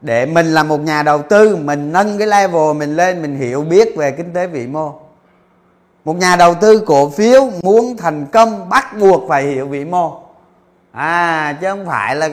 [0.00, 3.62] để mình là một nhà đầu tư, mình nâng cái level mình lên, mình hiểu
[3.62, 5.00] biết về kinh tế vĩ mô.
[6.04, 10.22] Một nhà đầu tư cổ phiếu muốn thành công bắt buộc phải hiểu vĩ mô.
[10.92, 12.28] À chứ không phải là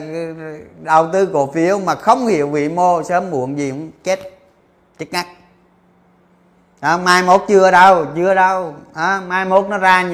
[0.82, 4.20] đầu tư cổ phiếu mà không hiểu vĩ mô sớm muộn gì cũng chết
[4.98, 5.26] chết ngắt
[6.80, 8.74] à, mai mốt chưa đâu chưa đâu.
[8.94, 10.04] À, mai mốt nó ra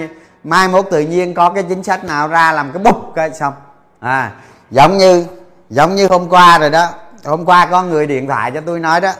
[0.45, 3.55] mai mốt tự nhiên có cái chính sách nào ra làm cái bút cái xong.
[4.01, 4.33] À
[4.71, 5.27] giống như
[5.71, 6.89] giống như hôm qua rồi đó.
[7.25, 9.13] Hôm qua có người điện thoại cho tôi nói đó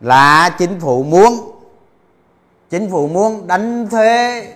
[0.00, 1.52] là chính phủ muốn
[2.70, 4.46] chính phủ muốn đánh thuế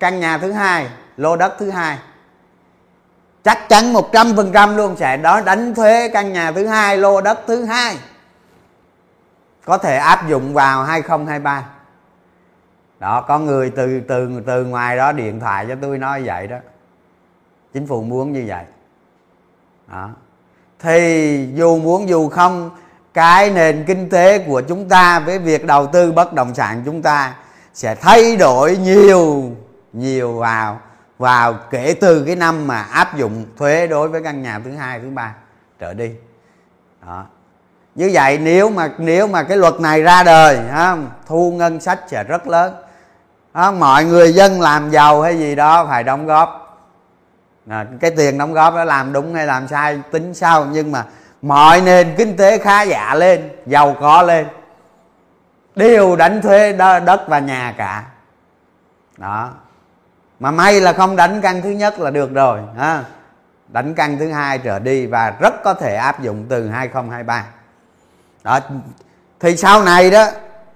[0.00, 1.98] căn nhà thứ hai lô đất thứ hai.
[3.44, 6.96] Chắc chắn một trăm phần trăm luôn sẽ đó đánh thuế căn nhà thứ hai
[6.96, 7.96] lô đất thứ hai
[9.64, 11.64] có thể áp dụng vào 2023
[13.02, 16.56] đó, có người từ từ từ ngoài đó điện thoại cho tôi nói vậy đó.
[17.72, 18.64] Chính phủ muốn như vậy.
[19.88, 20.10] Đó.
[20.78, 22.70] thì dù muốn dù không,
[23.14, 27.02] cái nền kinh tế của chúng ta với việc đầu tư bất động sản chúng
[27.02, 27.34] ta
[27.74, 29.50] sẽ thay đổi nhiều
[29.92, 30.80] nhiều vào
[31.18, 35.00] vào kể từ cái năm mà áp dụng thuế đối với căn nhà thứ hai,
[35.00, 35.34] thứ ba
[35.78, 36.10] trở đi.
[37.06, 37.26] Đó
[37.94, 42.00] như vậy nếu mà nếu mà cái luật này ra đời không thu ngân sách
[42.06, 42.74] sẽ rất lớn.
[43.54, 43.80] Không?
[43.80, 46.58] mọi người dân làm giàu hay gì đó phải đóng góp.
[47.68, 51.04] À, cái tiền đóng góp đó làm đúng hay làm sai tính sau nhưng mà
[51.42, 54.46] mọi nền kinh tế khá giả lên giàu có lên.
[55.76, 56.72] Đều đánh thuế
[57.04, 58.04] đất và nhà cả.
[59.18, 59.50] Đó.
[60.40, 63.04] Mà may là không đánh căn thứ nhất là được rồi ha.
[63.68, 67.44] Đánh căn thứ hai trở đi và rất có thể áp dụng từ 2023
[68.42, 68.60] đó
[69.40, 70.26] thì sau này đó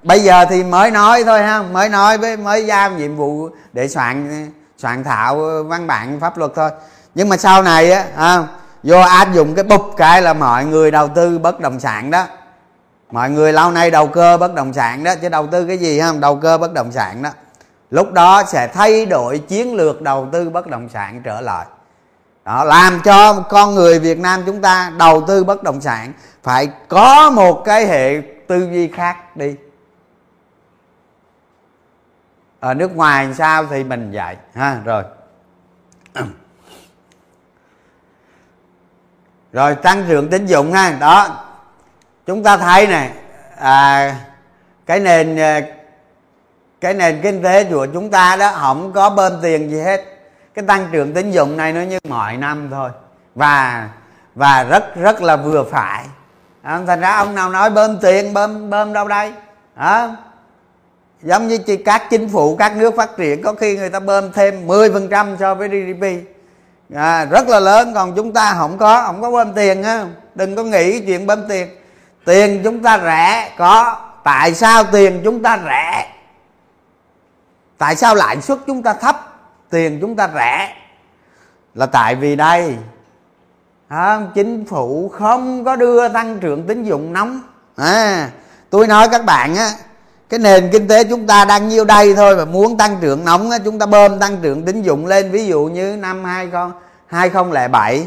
[0.02, 3.88] bây giờ thì mới nói thôi ha mới nói với mới giao nhiệm vụ để
[3.88, 4.48] soạn
[4.79, 6.70] soạn thảo văn bản pháp luật thôi.
[7.14, 8.44] Nhưng mà sau này á à,
[8.83, 12.26] vô áp dụng cái bụp cái là mọi người đầu tư bất động sản đó.
[13.11, 16.00] Mọi người lâu nay đầu cơ bất động sản đó chứ đầu tư cái gì
[16.00, 17.31] không đầu cơ bất động sản đó.
[17.90, 21.66] Lúc đó sẽ thay đổi chiến lược đầu tư bất động sản trở lại
[22.46, 26.68] đó làm cho con người việt nam chúng ta đầu tư bất động sản phải
[26.88, 29.54] có một cái hệ tư duy khác đi.
[32.61, 35.04] Ở nước ngoài sao thì mình dạy ha rồi.
[39.52, 41.44] Rồi tăng trưởng tín dụng ha đó.
[42.26, 43.12] Chúng ta thấy này
[43.56, 44.16] à,
[44.87, 45.61] cái nền à,
[46.80, 50.15] cái nền kinh tế của chúng ta đó không có bơm tiền gì hết
[50.57, 52.90] cái tăng trưởng tín dụng này nó như mọi năm thôi.
[53.35, 53.88] Và
[54.35, 56.05] và rất rất là vừa phải.
[56.62, 59.33] À, thành ra ông nào nói bơm tiền bơm bơm đâu đây?
[59.75, 60.16] À,
[61.23, 64.66] giống như các chính phủ các nước phát triển có khi người ta bơm thêm
[64.69, 66.05] 10% so với GDP
[66.95, 70.57] à, rất là lớn còn chúng ta không có không có bơm tiền á đừng
[70.57, 71.69] có nghĩ chuyện bơm tiền.
[72.25, 73.97] Tiền chúng ta rẻ có.
[74.25, 76.12] Tại sao tiền chúng ta rẻ?
[77.79, 79.36] Tại sao lãi suất chúng ta thấp?
[79.70, 80.74] Tiền chúng ta rẻ.
[81.74, 82.76] Là tại vì đây
[83.88, 87.40] à, chính phủ không có đưa tăng trưởng tín dụng nóng.
[87.76, 88.31] À,
[88.70, 89.70] tôi nói các bạn á
[90.29, 93.50] cái nền kinh tế chúng ta đang nhiêu đây thôi mà muốn tăng trưởng nóng
[93.50, 96.24] á, chúng ta bơm tăng trưởng tín dụng lên ví dụ như năm
[97.09, 98.07] 2007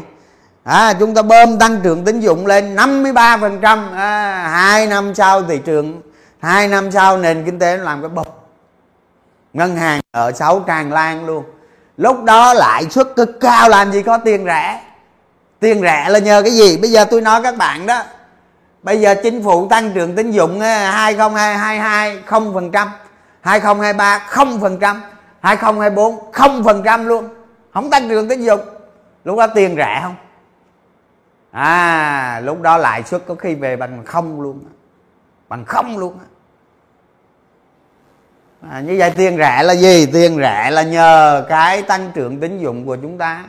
[0.64, 3.92] à, chúng ta bơm tăng trưởng tín dụng lên 53 phần trăm.
[3.92, 6.00] À, hai năm sau thị trường
[6.38, 8.39] hai năm sau nền kinh tế nó làm cái bộc
[9.52, 11.44] ngân hàng ở sáu tràn lan luôn.
[11.96, 14.80] Lúc đó lãi suất cực cao, làm gì có tiền rẻ.
[15.60, 16.76] Tiền rẻ là nhờ cái gì?
[16.76, 18.02] Bây giờ tôi nói các bạn đó.
[18.82, 22.88] Bây giờ chính phủ tăng trưởng tín dụng ờ, 2022 không phần trăm.
[23.40, 25.02] 2023 không phần trăm.
[25.40, 27.28] 2024 không phần trăm luôn.
[27.74, 28.60] Không tăng trưởng tín dụng.
[29.24, 30.14] Lúc đó tiền rẻ không?
[31.50, 34.64] À lúc đó lãi suất có khi về bằng không luôn.
[35.48, 36.18] Bằng không luôn
[38.68, 40.06] à, như vậy tiền rẻ là gì?
[40.06, 43.44] Tiền rẻ là nhờ cái tăng trưởng tín dụng của chúng ta.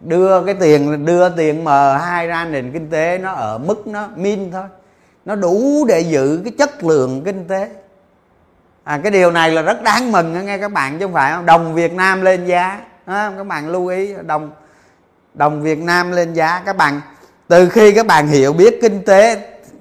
[0.00, 1.68] Đưa cái tiền đưa tiền m
[2.00, 4.64] hai ra nền kinh tế nó ở mức nó min thôi.
[5.24, 7.68] Nó đủ để giữ cái chất lượng kinh tế.
[8.84, 11.46] À, cái điều này là rất đáng mừng nghe các bạn chứ không phải không?
[11.46, 14.50] Đồng việt nam lên giá à, các bạn lưu ý đồng
[15.34, 16.62] đồng việt nam lên giá.
[16.66, 17.00] Các bạn
[17.48, 19.40] từ khi các bạn hiểu biết kinh tế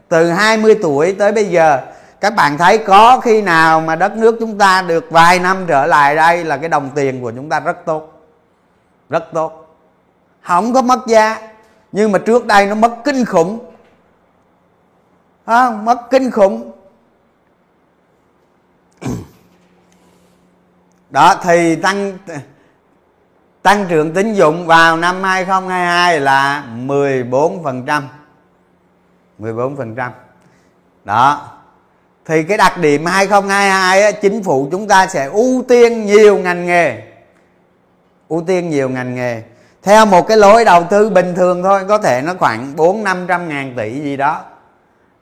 [0.10, 1.93] từ 20 tuổi tới bây giờ
[2.24, 5.86] các bạn thấy có khi nào mà đất nước chúng ta được vài năm trở
[5.86, 8.22] lại đây là cái đồng tiền của chúng ta rất tốt?
[9.10, 9.78] Rất tốt.
[10.42, 11.52] Không có mất giá
[11.92, 13.72] nhưng mà trước đây nó mất kinh khủng.
[15.46, 16.72] À, mất kinh khủng.
[21.10, 22.18] Đó thì tăng
[23.62, 28.02] tăng trưởng tín dụng vào năm 2022 là 14%
[29.40, 30.12] 14%
[31.04, 31.50] đó
[32.26, 36.66] thì cái đặc điểm 2022 á, chính phủ chúng ta sẽ ưu tiên nhiều ngành
[36.66, 37.02] nghề.
[38.28, 39.42] Ưu tiên nhiều ngành nghề.
[39.84, 43.26] Theo một cái lối đầu tư bình thường thôi có thể nó khoảng bốn năm
[43.28, 44.42] trăm ngàn tỷ gì đó.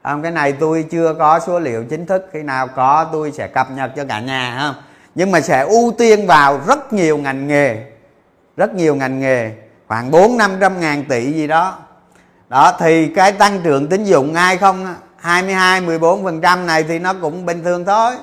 [0.03, 3.47] Không cái này tôi chưa có số liệu chính thức khi nào có tôi sẽ
[3.47, 4.83] cập nhật cho cả nhà không
[5.15, 7.77] nhưng mà sẽ ưu tiên vào rất nhiều ngành nghề.
[8.57, 9.51] Rất nhiều ngành nghề.
[9.87, 11.77] Khoảng bốn năm trăm ngàn tỷ gì đó.
[12.49, 16.99] Đó thì cái tăng trưởng tín dụng ai không 22 14 phần trăm này thì
[16.99, 18.13] nó cũng bình thường thôi.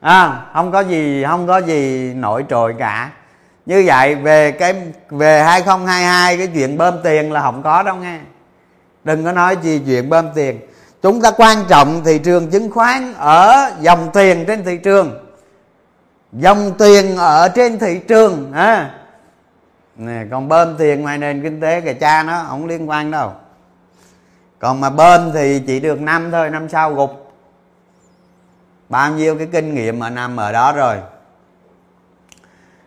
[0.00, 3.10] À, không có gì không có gì nổi trội cả.
[3.66, 4.74] Như vậy về cái
[5.10, 8.18] về 2022 cái chuyện bơm tiền là không có đâu nghe.
[9.04, 10.60] Đừng có nói gì chuyện bơm tiền.
[11.02, 15.26] Chúng ta quan trọng thị trường chứng khoán ở dòng tiền trên thị trường.
[16.32, 18.90] Dòng tiền ở trên thị trường à.
[19.96, 23.32] nè còn bơm tiền ngoài nền kinh tế kìa cha nó không liên quan đâu
[24.62, 27.32] còn mà bên thì chỉ được năm thôi năm sau gục.
[28.88, 30.96] Bao nhiêu cái kinh nghiệm mà nằm ở đó rồi.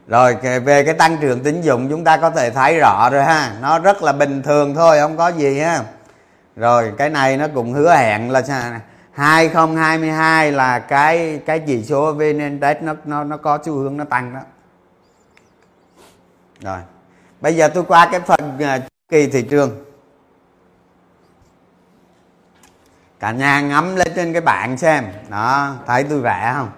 [0.07, 0.35] Rồi
[0.65, 3.55] về cái tăng trưởng tín dụng chúng ta có thể thấy rõ rồi ha.
[3.61, 5.83] Nó rất là bình thường thôi không có gì ha.
[6.55, 8.41] Rồi cái này nó cũng hứa hẹn là
[9.11, 14.03] 2022 là cái cái chỉ số VN Index nó nó nó có xu hướng nó
[14.03, 14.41] tăng đó.
[16.61, 16.79] Rồi.
[17.41, 19.85] Bây giờ tôi qua cái phần uh, kỳ thị trường.
[23.19, 25.06] Cả nhà ngắm lên trên cái bảng xem.
[25.30, 26.69] Đó thấy tôi vẽ không?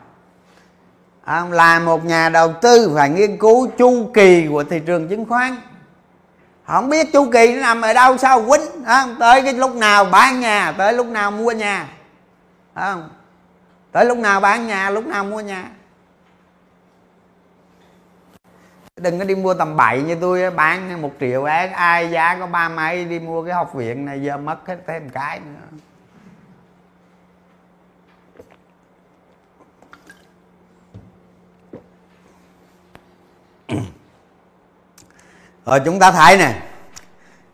[1.24, 5.26] À, là một nhà đầu tư phải nghiên cứu chu kỳ của thị trường chứng
[5.26, 5.56] khoán.
[6.66, 10.06] Không biết chu kỳ nó nằm ở đâu sao quýnh à, tới cái lúc nào
[10.06, 11.88] bán nhà tới lúc nào mua nhà
[12.74, 12.96] à,
[13.92, 15.70] tới lúc nào bán nhà lúc nào mua nhà.
[18.98, 22.70] Đừng có đi mua tầm bậy như tôi bán một triệu ai giá có ba
[22.70, 25.78] mấy đi mua cái học viện này giờ mất hết thêm cái nữa.
[35.68, 36.54] Rồi chúng ta thấy nè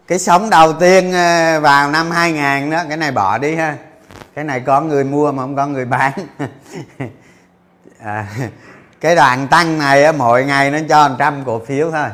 [0.08, 3.76] cái sóng đầu tiên ờ, vào năm 2000 đó cái này bỏ đi ha.
[4.36, 6.12] Cái này có người mua mà không có người bán.
[8.06, 8.28] À,
[9.02, 12.08] cái đoạn tăng này á, mỗi ngày nó cho 100 cổ phiếu thôi.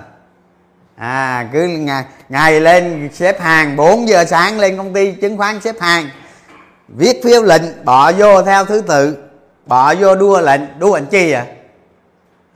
[0.95, 5.61] À cứ ngày, ngày lên xếp hàng 4 giờ sáng lên công ty chứng khoán
[5.61, 6.09] xếp hàng
[6.87, 9.17] viết phiếu lệnh bỏ vô theo thứ tự
[9.65, 10.61] bỏ vô đua lệnh.
[10.79, 11.45] Đua lệnh chi vậy?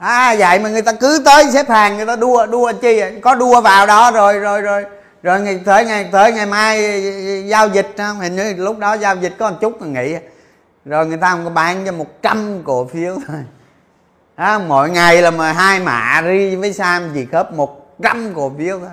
[0.04, 3.34] À vậy mà người ta cứ tới xếp hàng người ta đua đua chi có
[3.34, 4.84] đua vào đó rồi rồi rồi
[5.24, 7.02] rồi ngày tới ngày tới ngày mai
[7.48, 10.16] giao dịch không hình như lúc đó giao dịch có một chút mà nghỉ.
[10.84, 13.36] Rồi người ta không có bán cho 100 cổ phiếu thôi.
[14.34, 18.78] À, mỗi ngày là mà hai mạ ri với sam chỉ khớp 100 cổ phiếu
[18.78, 18.88] thôi.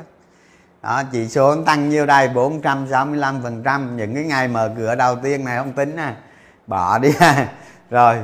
[0.82, 2.28] Đó chỉ số tăng nhiêu đây?
[2.28, 3.98] 465 phần trăm.
[3.98, 6.14] Những cái ngày mở cửa đầu tiên này không tính nè.
[6.68, 7.14] Bỏ đi
[7.90, 8.18] rồi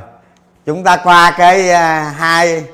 [0.66, 2.64] chúng ta qua cái uh, hai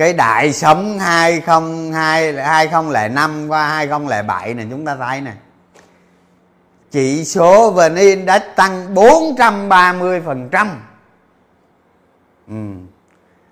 [0.00, 5.32] cái đại sống 2002 2005 qua 2007 này chúng ta thấy nè.
[6.90, 10.82] Chỉ số VN Index tăng 430 phần trăm.
[12.48, 12.54] Ừ.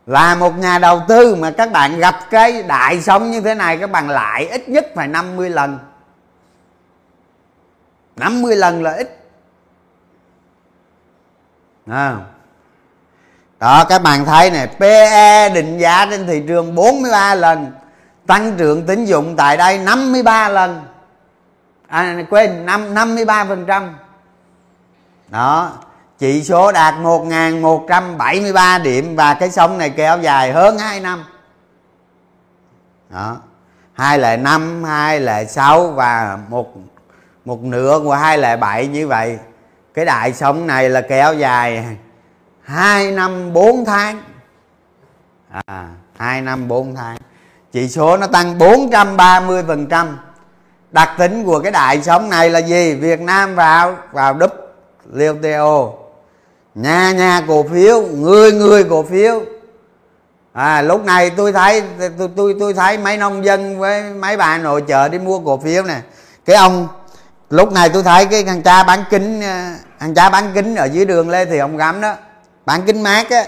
[0.06, 3.78] là một nhà đầu tư mà các bạn gặp cái đại sống như thế này,
[3.78, 5.78] các bạn lại ít nhất phải 50 lần.
[8.16, 9.20] 50 lần là ít.
[11.86, 12.16] À
[13.60, 17.72] đó, các bạn thấy này PE định giá trên thị trường 43 lần,
[18.26, 20.82] tăng trưởng tín dụng tại đây 53 lần.
[21.88, 23.96] À quên, năm 53 phần trăm.
[25.28, 25.72] Đó,
[26.18, 31.24] chỉ số đạt 1.173 điểm và cái sông này kéo dài hơn 2 năm.
[33.10, 33.36] Đó,
[33.92, 36.74] hai lệ năm, hai lệ sáu và một
[37.44, 39.38] một nửa của hai lệ bảy như vậy.
[39.94, 41.84] Cái đại sóng này là kéo dài
[42.68, 44.22] 2 năm 4 tháng.
[45.66, 47.16] À, 2 năm 4 tháng.
[47.72, 50.18] Chỉ số nó tăng 430 phần trăm.
[50.90, 52.94] Đặc tính của cái đại sống này là gì?
[52.94, 54.50] Việt Nam vào vào đúp
[55.12, 55.92] WTO
[56.74, 59.42] nhà nhà cổ phiếu người người cổ phiếu.
[60.52, 61.82] À lúc này tôi thấy
[62.18, 65.58] tôi tôi tôi thấy mấy nông dân với mấy bà nội chợ đi mua cổ
[65.58, 66.00] phiếu nè.
[66.44, 66.88] Cái ông
[67.50, 70.84] lúc này tôi thấy cái thằng cha bán kính ờ, thằng cha bán kính ở
[70.84, 72.14] dưới đường lê thì ông gắm đó
[72.68, 73.44] bán kính mát á.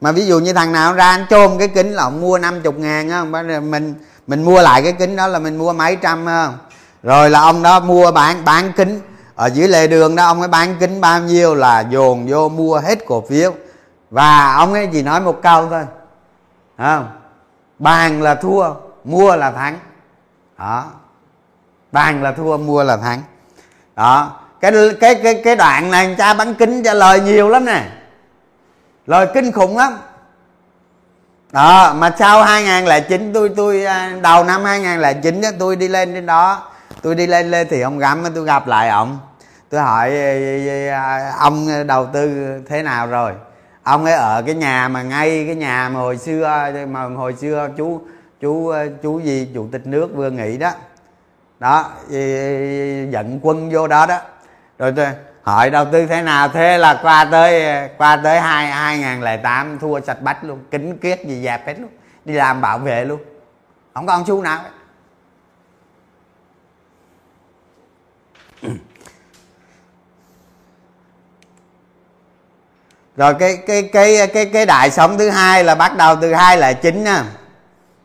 [0.00, 2.72] Mà ví dụ như thằng nào ra anh chôm cái kính là ông mua 50
[2.76, 3.94] ngàn, á mình
[4.26, 6.58] mình mua lại cái kính đó là mình mua mấy trăm không?
[7.02, 9.00] Rồi là ông đó mua bán bán kính.
[9.34, 12.78] Ở dưới lề đường đó, ông ấy bán kính bao nhiêu là dồn vô mua
[12.78, 13.52] hết cổ phiếu.
[14.10, 15.84] Và ông ấy chỉ nói một câu thôi.
[16.78, 17.08] Không?
[17.78, 18.74] Bàn là thua,
[19.04, 19.78] mua là thắng.
[20.58, 20.84] Đó.
[21.92, 23.22] Bàn là thua, mua là thắng.
[23.96, 24.32] Đó.
[24.60, 27.84] Cái cái cái cái đoạn này cha bán kính trả lời nhiều lắm nè
[29.06, 29.98] lời kinh khủng lắm.
[31.52, 36.26] Đó mà sau 2009 tôi tôi à, đầu năm 2009 đó, tôi đi lên trên
[36.26, 36.70] đó.
[37.02, 39.18] Tôi đi lên lên thì ông gắm tôi gặp lại ông.
[39.70, 40.18] Tôi hỏi
[40.88, 43.32] à, ông đầu tư thế nào rồi?
[43.82, 47.68] Ông ấy ở cái nhà mà ngay cái nhà mà hồi xưa mà hồi xưa
[47.76, 48.00] chú
[48.40, 50.70] chú à, chú gì chủ tịch nước vừa nghỉ đó.
[51.60, 51.90] Đó
[53.10, 54.18] dẫn quân vô đó đó.
[54.78, 55.06] Rồi tôi
[55.44, 56.48] hỏi đầu tư thế nào?
[56.48, 57.64] Thế là qua tới
[57.98, 61.66] qua tới hai hai ngàn lẻ tám, thua sạch bách luôn, kính kiết gì dẹp
[61.66, 61.90] hết luôn,
[62.24, 63.20] đi làm bảo vệ luôn.
[63.94, 64.62] Không còn xu nào.
[73.16, 76.56] Rồi cái cái cái cái cái đại sống thứ hai là bắt đầu từ hai
[76.58, 77.24] là chín nha.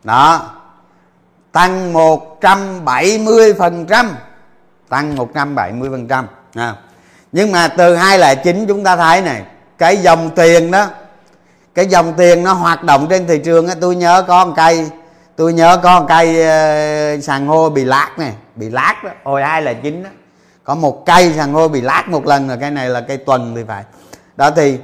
[0.04, 0.50] Đó.
[1.52, 4.16] Tăng 170 phần trăm.
[4.88, 6.26] Tăng 170 phần trăm.
[6.54, 6.74] Nha
[7.32, 9.42] nhưng mà từ hai là chín chúng ta thấy này
[9.78, 10.86] cái dòng tiền đó
[11.74, 14.90] cái dòng tiền nó hoạt động trên thị trường á tôi nhớ có một cây
[15.36, 19.42] tôi nhớ có một cây uh, sàn hô bị lát này bị lát đó hồi
[19.42, 20.10] hai là chín đó.
[20.64, 23.52] Có một cây sàn hô bị lát một lần rồi cái này là cây tuần
[23.56, 23.84] thì phải.
[24.36, 24.78] Đó thì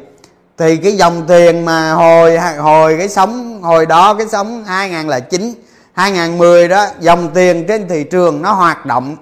[0.58, 5.54] thì cái dòng tiền mà hồi hồi cái sống hồi đó cái sống 2009
[5.92, 9.16] 2010 đó dòng tiền trên thị trường nó hoạt động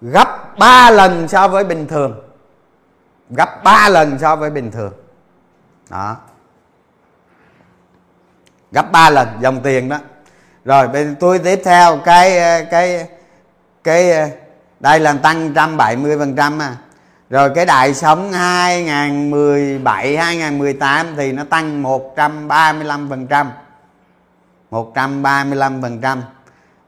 [0.00, 2.20] gấp 3 lần so với bình thường.
[3.30, 4.92] Gấp 3 lần so với bình thường.
[5.90, 6.16] Đó.
[8.72, 9.98] Gấp 3 lần dòng tiền đó.
[10.64, 13.08] Rồi bên tôi tiếp theo, cái cái
[13.84, 14.30] cái,
[14.80, 16.76] đây là tăng 170 phần trăm à.
[17.30, 23.50] Rồi cái đại sống 2017 2018 thì nó tăng 135 phần trăm.
[24.70, 26.22] 135 phần trăm.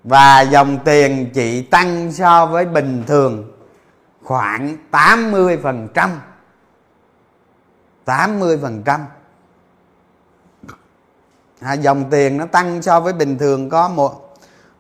[0.05, 3.54] Và dòng tiền chỉ tăng so với bình thường
[4.25, 5.89] khoảng 80%
[8.07, 8.99] 80%
[11.61, 14.37] à, dòng tiền nó tăng so với bình thường có một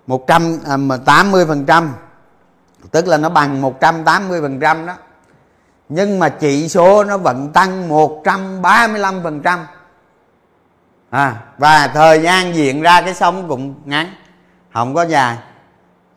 [0.07, 0.77] 100 à,
[1.49, 1.93] phần trăm.
[2.91, 4.95] Tức là nó bằng 180% đó.
[5.89, 9.59] Nhưng mà chỉ số nó vẫn tăng 135%
[11.11, 14.15] à, và thời gian diễn ra cái sông cũng ngắn.
[14.73, 15.39] Không có dài.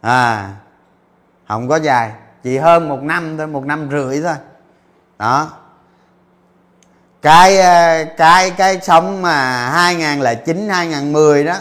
[0.01, 0.53] À
[1.47, 2.11] không có dài
[2.43, 4.35] chỉ hơn một năm thôi, một năm rưỡi thôi.
[5.19, 5.51] Đó.
[7.21, 11.55] Cái ờ, cái cái sống mà 2009 2010 đó,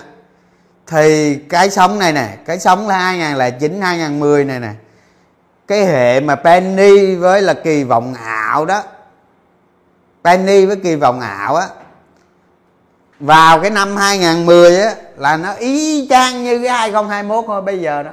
[0.86, 4.72] thì cái sống này nè, cái sống là 2009 2010 này nè,
[5.66, 8.82] cái hệ mà penny với là kỳ vọng ảo đó,
[10.24, 11.66] penny với kỳ vọng ảo á,
[13.20, 18.02] vào cái năm 2010 á, là nó ý chang như cái 2021 thôi, bây giờ
[18.02, 18.10] đó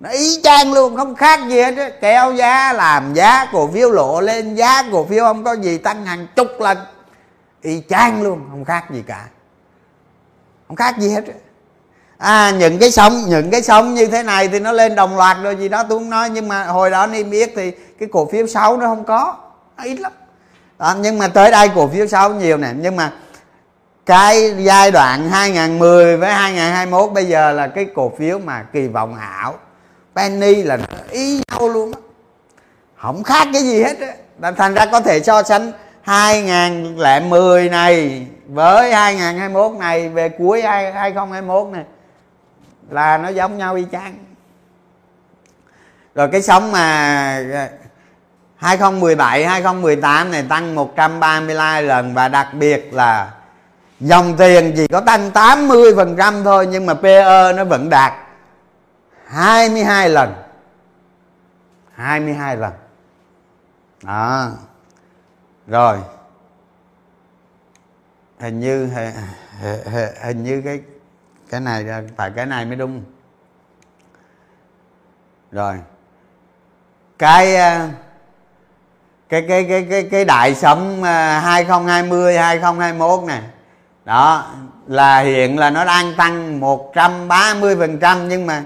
[0.00, 4.20] nó ý chang luôn không khác gì hết kéo giá làm giá cổ phiếu lộ
[4.20, 6.78] lên giá cổ phiếu không có gì tăng hàng chục lần.
[7.62, 9.26] Y chang luôn không khác gì cả.
[10.68, 11.24] Không khác gì hết
[12.18, 15.36] à những cái sóng những cái sóng như thế này thì nó lên đồng loạt
[15.42, 18.28] rồi gì đó tôi không nói nhưng mà hồi đó niêm yết thì cái cổ
[18.32, 19.36] phiếu xấu nó không có
[19.76, 20.12] nó ít lắm.
[20.78, 23.12] Đó, nhưng mà tới đây cổ phiếu xấu nhiều nè nhưng mà
[24.06, 29.16] cái giai đoạn 2010 với 2021 bây giờ là cái cổ phiếu mà kỳ vọng
[29.16, 29.54] ảo
[30.20, 30.78] penny là
[31.10, 32.00] ý nhau luôn á.
[32.96, 34.52] Không khác cái gì hết á.
[34.56, 41.84] Thành ra có thể so sánh 2010 này với 2021 này, về cuối 2021 này,
[42.90, 44.18] là nó giống nhau y chang.
[46.14, 47.68] Rồi cái sóng mà ờ,
[48.56, 53.30] 2017 2018 này tăng 132 lần và đặc biệt là
[54.00, 58.12] dòng tiền chỉ có tăng 80% thôi nhưng mà PE nó vẫn đạt
[59.30, 60.34] 22 lần.
[61.94, 62.72] 22 lần.
[64.02, 64.50] Đó.
[65.66, 65.98] Rồi.
[68.38, 69.14] Hình như hình,
[70.22, 70.80] hình như cái
[71.50, 73.02] cái này phải cái này mới đúng.
[75.52, 75.80] Rồi.
[77.18, 77.88] Cái ờ,
[79.28, 83.42] cái cái cái cái cái đại sống 2020 2021 này.
[84.04, 84.54] Đó.
[84.86, 88.64] Là hiện là nó đang tăng 130 phần trăm nhưng mà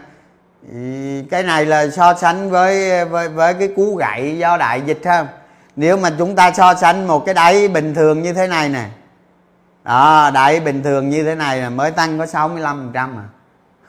[1.30, 5.26] cái này là so sánh với với với cái cú gậy do đại dịch không
[5.76, 8.86] nếu mà chúng ta so sánh một cái đáy bình thường như thế này nè.
[9.84, 13.16] Đó đáy bình thường như thế này là mới tăng có 65 phần trăm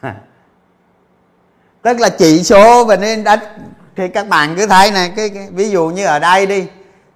[0.01, 0.15] à.
[1.81, 3.39] Tức là chỉ số về nên đất
[3.95, 6.67] thì các bạn cứ thấy này cái, cái ví dụ như ở đây đi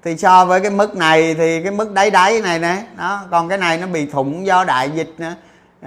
[0.04, 3.50] thì so với cái mức này thì cái mức đáy đáy này nè đó còn
[3.50, 5.34] cái này nó bị thủng do đại dịch nữa.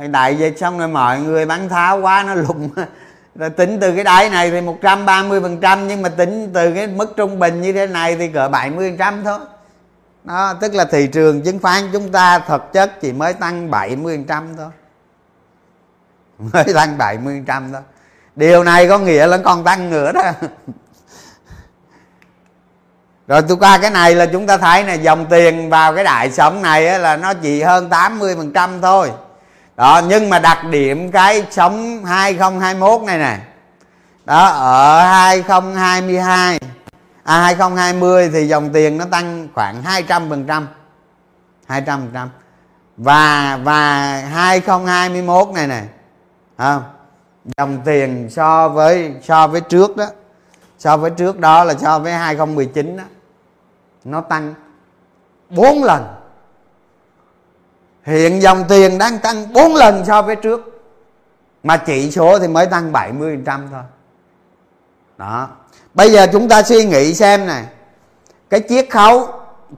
[0.09, 2.69] Đại dịch xong rồi mọi người bán tháo quá nó lùng
[3.35, 6.87] rồi tính từ cái đáy này thì 130 phần trăm, nhưng mà tính từ cái
[6.87, 9.39] mức trung bình như thế này thì cỡ 70 phần trăm thôi.
[10.25, 14.17] Đó, tức là thị trường chứng khoán chúng ta thực chất chỉ mới tăng 70
[14.17, 14.71] phần trăm thôi.
[16.53, 17.83] Mới tăng 70 phần trăm thôi.
[18.37, 20.23] Điều này có nghĩa là còn tăng nữa đó.
[23.29, 26.31] Rồi tôi qua cái này là chúng ta thấy này dòng tiền vào cái đại
[26.31, 29.11] sống này là nó chỉ hơn 80 phần trăm thôi
[29.83, 33.41] đó nhưng mà đặc điểm cái sống 2021 này này
[34.25, 36.61] đó ở 2022
[37.23, 40.69] à 2020 thì dòng tiền nó tăng khoảng 200 phần trăm
[41.67, 42.29] 200 phần trăm.
[42.97, 45.87] Và và 2021 này này,
[46.59, 46.83] không
[47.57, 50.07] dòng tiền so với so với trước đó
[50.79, 53.05] so với trước đó là so với 2019 đó
[54.05, 54.55] nó tăng
[55.51, 56.22] 4 lần
[58.03, 60.83] hiện dòng tiền đang tăng 4 lần so với trước.
[61.63, 63.83] Mà chỉ số thì mới tăng 70% thôi.
[65.19, 65.49] Đó.
[65.95, 67.65] Bây giờ chúng ta suy nghĩ xem này.
[68.51, 69.29] Cái chiết khấu,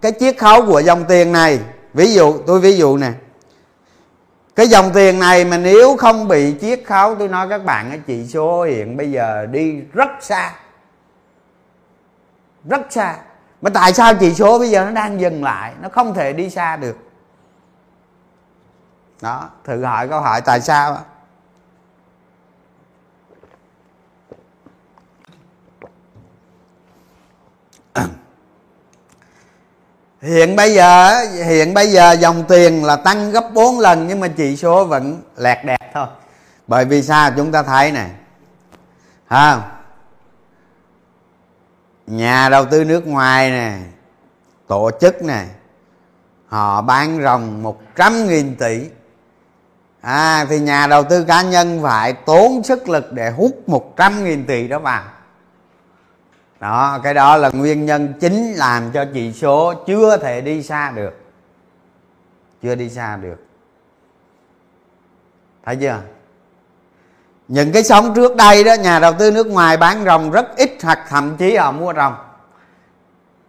[0.03, 1.61] cái chiết khấu của dòng tiền này,
[1.95, 3.13] ví dụ, tôi ví dụ nè.
[4.57, 8.01] Cái dòng tiền này mà nếu không bị chiết khấu, tôi nói các bạn, cái
[8.07, 10.53] chỉ số hiện bây giờ đi rất xa.
[12.65, 13.17] Rất xa.
[13.63, 15.73] Mà tại sao chỉ số bây giờ nó đang dừng lại?
[15.83, 16.97] Nó không thể đi xa được
[19.25, 20.99] đó, thử hỏi câu hỏi tại sao
[30.21, 34.29] hiện bây giờ hiện bây giờ dòng tiền là tăng gấp 4 lần, nhưng mà
[34.29, 36.07] chỉ số vẫn lẹt đẹt thôi.
[36.67, 37.31] Bởi vì sao?
[37.37, 38.11] Chúng ta thấy này
[39.27, 39.71] ha
[42.07, 43.79] nhà đầu tư nước ngoài nè,
[44.67, 45.47] tổ chức này
[46.47, 48.89] họ bán ròng 100 nghìn tỷ
[50.05, 54.47] à thì nhà đầu tư cá nhân phải tốn sức lực để hút 100 nghìn
[54.47, 55.05] tỷ đó vào
[56.61, 60.91] đó cái đó là nguyên nhân chính làm cho chỉ số chưa thể đi xa
[60.91, 61.21] được.
[62.63, 63.37] Chưa đi xa được.
[65.65, 66.01] Thấy chưa?
[67.49, 70.71] Những cái sóng trước đây đó nhà đầu tư nước ngoài bán rồng rất ít
[70.83, 72.15] hoặc thậm chí họ mua rồng,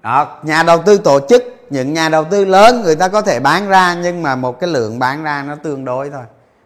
[0.02, 3.40] đó nhà đầu tư tổ chức những nhà đầu tư lớn người ta có thể
[3.40, 6.24] bán ra nhưng mà một cái lượng bán ra nó tương đối thôi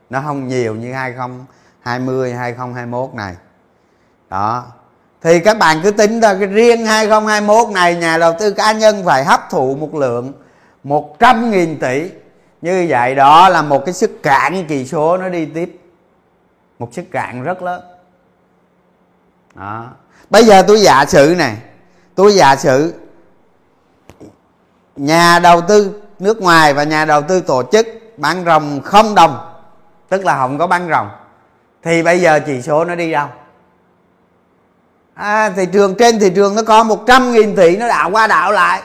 [0.09, 3.35] nó không nhiều như 2020 2021 này.
[4.29, 4.65] Đó.
[5.21, 9.05] Thì các bạn cứ tính ra cái riêng 2021 này, nhà đầu tư cá nhân
[9.05, 10.33] phải hấp thụ một lượng
[10.83, 12.11] 100.000 tỷ.
[12.61, 15.79] Như vậy đó là một cái sức cạn kỳ số nó đi tiếp.
[16.79, 17.81] Một sức cạn rất lớn.
[19.55, 19.87] Đó.
[20.29, 21.57] Bây giờ tôi giả sử này.
[22.15, 22.93] Tôi giả sử
[24.95, 27.87] nhà đầu tư nước ngoài và nhà đầu tư tổ chức
[28.17, 29.48] bán rồng không đồng
[30.09, 31.09] tức là không có băng rồng.
[31.83, 33.27] Thì bây giờ chỉ số nó đi đâu?
[35.13, 38.51] À, thị trường trên thị trường nó có 100 nghìn tỷ nó đảo qua đảo
[38.51, 38.81] lại.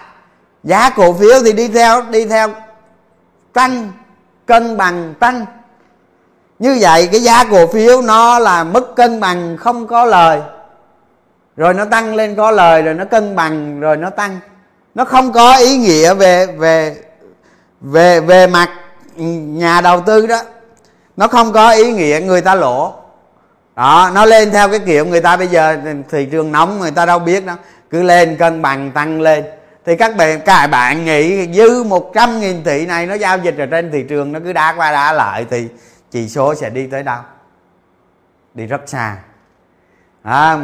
[0.64, 2.48] Giá cổ phiếu thì đi theo đi theo
[3.52, 3.92] tăng
[4.46, 5.46] cân bằng tăng.
[6.58, 10.40] Như vậy cái giá cổ phiếu nó là mất cân bằng không có lời.
[11.56, 14.40] Rồi nó tăng lên có lời rồi nó cân bằng rồi nó tăng.
[14.94, 16.96] Nó không có ý nghĩa về về
[17.80, 18.70] về về mặt
[19.26, 20.40] nhà đầu tư đó
[21.16, 22.94] nó không có ý nghĩa người ta lỗ.
[23.76, 25.76] Đó nó lên theo cái kiểu người ta bây giờ
[26.10, 27.56] thị trường nóng người ta đâu biết đâu
[27.90, 29.44] cứ lên cân bằng tăng lên.
[29.86, 33.66] Thì các bạn các bạn nghĩ dư 100 nghìn tỷ này nó giao dịch ở
[33.66, 35.68] trên thị trường nó cứ đá qua đá lại thì
[36.10, 37.20] chỉ số sẽ đi tới đâu?
[38.54, 39.16] Đi rất xa.
[40.22, 40.58] À,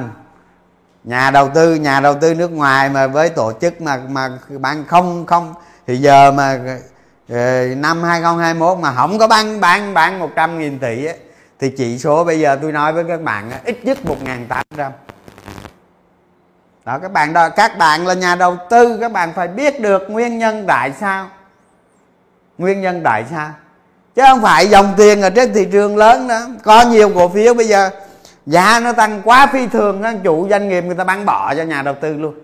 [1.05, 4.84] nhà đầu tư nhà đầu tư nước ngoài mà với tổ chức mà mà bạn
[4.88, 5.55] không không.
[5.86, 6.59] Thì giờ mà
[7.76, 11.16] năm 2021 mà không có bán bán bán 100 nghìn tỷ ấy,
[11.59, 14.91] thì chỉ số bây giờ tôi nói với các bạn ít nhất 1.800
[16.85, 20.11] đó các bạn đó các bạn là nhà đầu tư các bạn phải biết được
[20.11, 21.28] nguyên nhân tại sao.
[22.59, 23.51] Nguyên nhân tại sao?
[24.14, 27.55] Chứ không phải dòng tiền ở trên thị trường lớn đó có nhiều cổ phiếu
[27.55, 27.91] bây giờ
[28.47, 31.62] giá nó tăng quá phi thường đó, chủ doanh nghiệp người ta bán bỏ cho
[31.62, 32.35] nhà đầu tư luôn.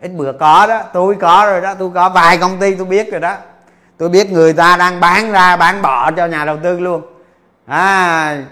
[0.00, 3.12] Ít bữa có đó tôi có rồi đó tôi có vài công ty tôi biết
[3.12, 3.36] rồi đó
[3.98, 7.02] tôi biết người ta đang bán ra, bán bỏ cho nhà đầu tư luôn.
[7.66, 8.42] À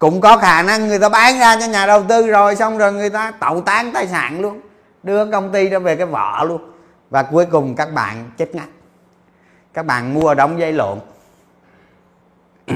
[0.00, 2.92] cũng có khả năng người ta bán ra cho nhà đầu tư rồi, xong rồi
[2.92, 4.60] người ta tẩu tán tài sản luôn,
[5.02, 6.72] đưa công ty ra về cái vỏ luôn.
[7.10, 8.68] Và cuối cùng các bạn chết ngắt.
[9.74, 10.98] Các bạn mua đóng dây lộn.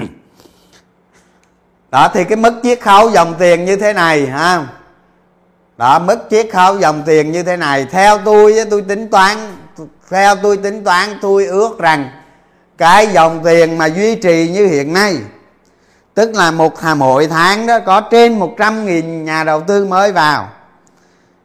[1.91, 4.67] Đó, thì cái mức chiết khấu dòng tiền như thế này, ha.
[5.77, 7.87] Đó, mức chiết khấu dòng tiền như thế này.
[7.91, 9.39] Theo tôi tôi tính toán
[10.11, 12.11] theo tôi tính toán, tôi ước rằng
[12.79, 15.17] cái dòng tiền mà duy trì như hiện nay,
[16.15, 20.49] tức là một mỗi tháng đó, có trên 100 nghìn nhà đầu tư mới vào.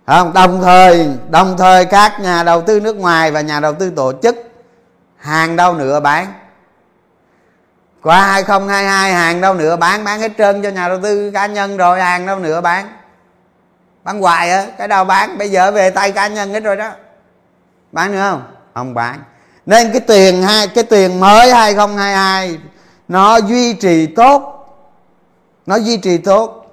[0.08, 3.90] Không, đồng thời đồng thời các nhà đầu tư nước ngoài và nhà đầu tư
[3.96, 4.36] tổ chức
[5.18, 6.34] hàng đâu nữa bán.
[8.04, 11.78] Qua 2022 hàng đâu nữa bán bán hết trơn cho nhà đầu tư cá nhân
[11.78, 12.88] rồi, hàng đâu nữa bán.
[14.04, 15.38] Bán hoài á, cái đâu bán?
[15.38, 16.92] Bây giờ về tay cá nhân hết rồi đó
[17.92, 18.44] bán nữa không?
[18.74, 19.20] Không bán.
[19.66, 22.58] Nên cái tiền hai, cái tiền mới 2022
[23.08, 24.56] nó duy trì tốt.
[25.66, 26.66] Nó duy trì tốt.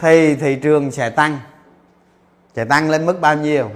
[0.00, 1.38] Thì thị trường sẽ tăng.
[2.56, 3.70] Sẽ tăng lên mức bao nhiêu?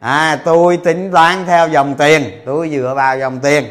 [0.00, 2.42] À tôi tính toán theo dòng tiền.
[2.46, 3.64] Tôi dựa vào dòng tiền.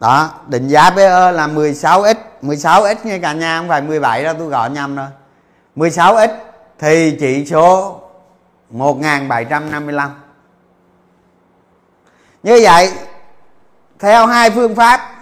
[0.00, 4.48] Đó, định giá PE là 16x 16x nghe cả nhà, không phải 17 đâu, tôi
[4.48, 5.06] gọi nhầm rồi.
[5.76, 6.28] 16x
[6.78, 8.00] thì chỉ số
[8.70, 10.10] 1755
[12.42, 12.90] như vậy
[13.98, 15.12] theo hai phương pháp.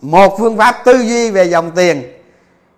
[0.00, 2.02] Một phương pháp tư duy về dòng tiền.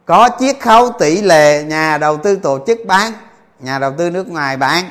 [0.07, 3.12] Có chiết khấu tỷ lệ nhà đầu tư tổ chức bán,
[3.61, 4.84] nhà đầu tư nước ngoài bán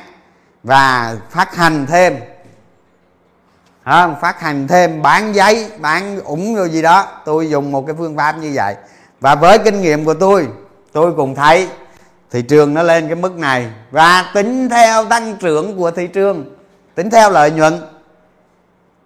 [0.62, 2.16] và phát hành thêm.
[3.84, 7.06] Không phát hành thêm, bán giấy, bán ủng rồi gì đó.
[7.24, 8.74] Tôi dùng một cái phương pháp như vậy.
[9.20, 10.48] Và với kinh nghiệm của tôi
[10.92, 11.68] tôi cũng thấy
[12.30, 13.66] thị trường nó lên cái mức này.
[13.90, 16.56] Và tính theo tăng trưởng của thị trường,
[16.94, 17.80] tính theo lợi nhuận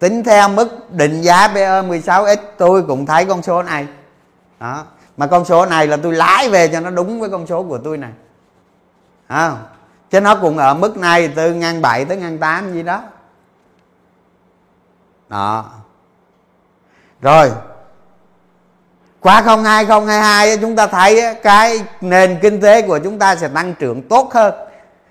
[0.04, 3.86] tính theo mức định giá PE 16x tôi cũng thấy con số này.
[4.60, 4.84] Đó.
[5.16, 7.78] Mà con số này là tôi lái về cho nó đúng với con số của
[7.78, 8.10] tôi này.
[9.26, 9.52] À,
[10.10, 13.02] chứ nó cũng ở mức này từ ngang bảy tới ngang tám gì đó.
[15.28, 15.64] Đó.
[17.20, 17.50] Rồi.
[19.20, 24.02] Qua 2022 chúng ta thấy cái nền kinh tế của chúng ta sẽ tăng trưởng
[24.02, 24.54] tốt hơn.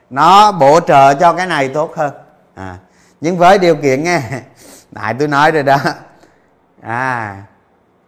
[0.10, 2.12] Nó bổ trợ cho cái này tốt hơn.
[2.56, 2.78] À,
[3.22, 4.22] nhưng với điều kiện nghe
[4.94, 5.78] đại tôi nói rồi đó.
[6.82, 7.38] À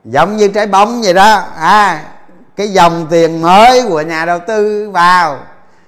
[0.04, 1.44] giống như trái bóng vậy đó.
[1.58, 2.06] À
[2.56, 5.40] cái dòng tiền mới của nhà đầu tư vào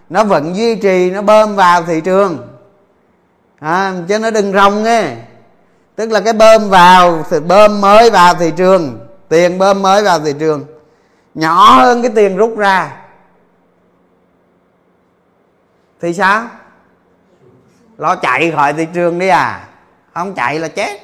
[0.10, 2.48] nó vẫn duy trì nó bơm vào thị trường.
[3.60, 5.16] À, chứ nó đừng rong nghe
[5.96, 10.20] tức là cái bơm vào thì bơm mới vào thị trường tiền bơm mới vào
[10.20, 10.66] thị trường.
[11.34, 12.92] Nhỏ hơn cái tiền rút ra.
[16.02, 16.46] Thì sao?
[17.98, 19.68] Lo chạy khỏi thị trường đi à?
[20.18, 21.00] Không chạy là chết.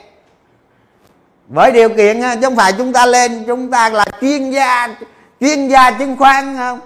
[1.47, 4.95] Với điều kiện chứ không phải chúng ta lên, chúng ta là chuyên gia
[5.39, 6.79] chuyên gia chứng khoán không?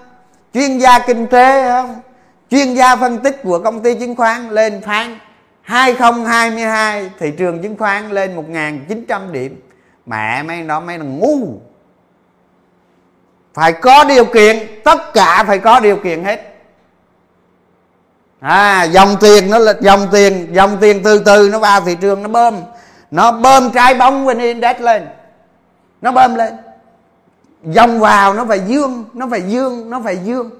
[0.54, 2.00] Chuyên gia kinh tế không?
[2.50, 5.18] Chuyên gia phân tích của công ty chứng khoán lên phán
[5.62, 9.60] 2022 thị trường chứng khoán lên 1.900 điểm.
[10.06, 11.60] Mẹ mấy đó mấy là ngu.
[13.54, 16.57] Phải có điều kiện, tất cả phải có điều kiện hết
[18.40, 22.22] à dòng tiền nó là dòng tiền dòng tiền từ từ, nó vào thị trường,
[22.22, 22.54] nó bơm.
[23.10, 25.06] Nó bơm trái bóng vn index lên.
[26.00, 26.52] Nó bơm lên.
[27.64, 30.50] Dòng vào nó phải dương, nó phải dương, nó phải dương.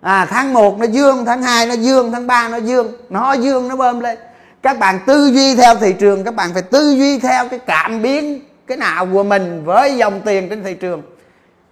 [0.00, 2.92] À tháng 1 nó dương, tháng 2 nó dương, tháng 3 nó dương.
[3.10, 4.18] Nó dương, nó bơm lên.
[4.62, 8.02] Các bạn tư duy theo thị trường, các bạn phải tư duy theo cái cảm
[8.02, 11.02] biến, cái nào của mình với dòng tiền trên thị trường.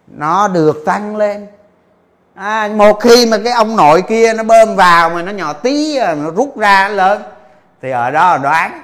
[0.07, 1.47] Nó được tăng lên
[2.37, 5.97] à, một khi mà cái ông nội kia nó bơm vào mà nó nhỏ tí
[5.97, 7.23] à, nó rút ra lớn
[7.83, 8.83] thì ở đó là đoán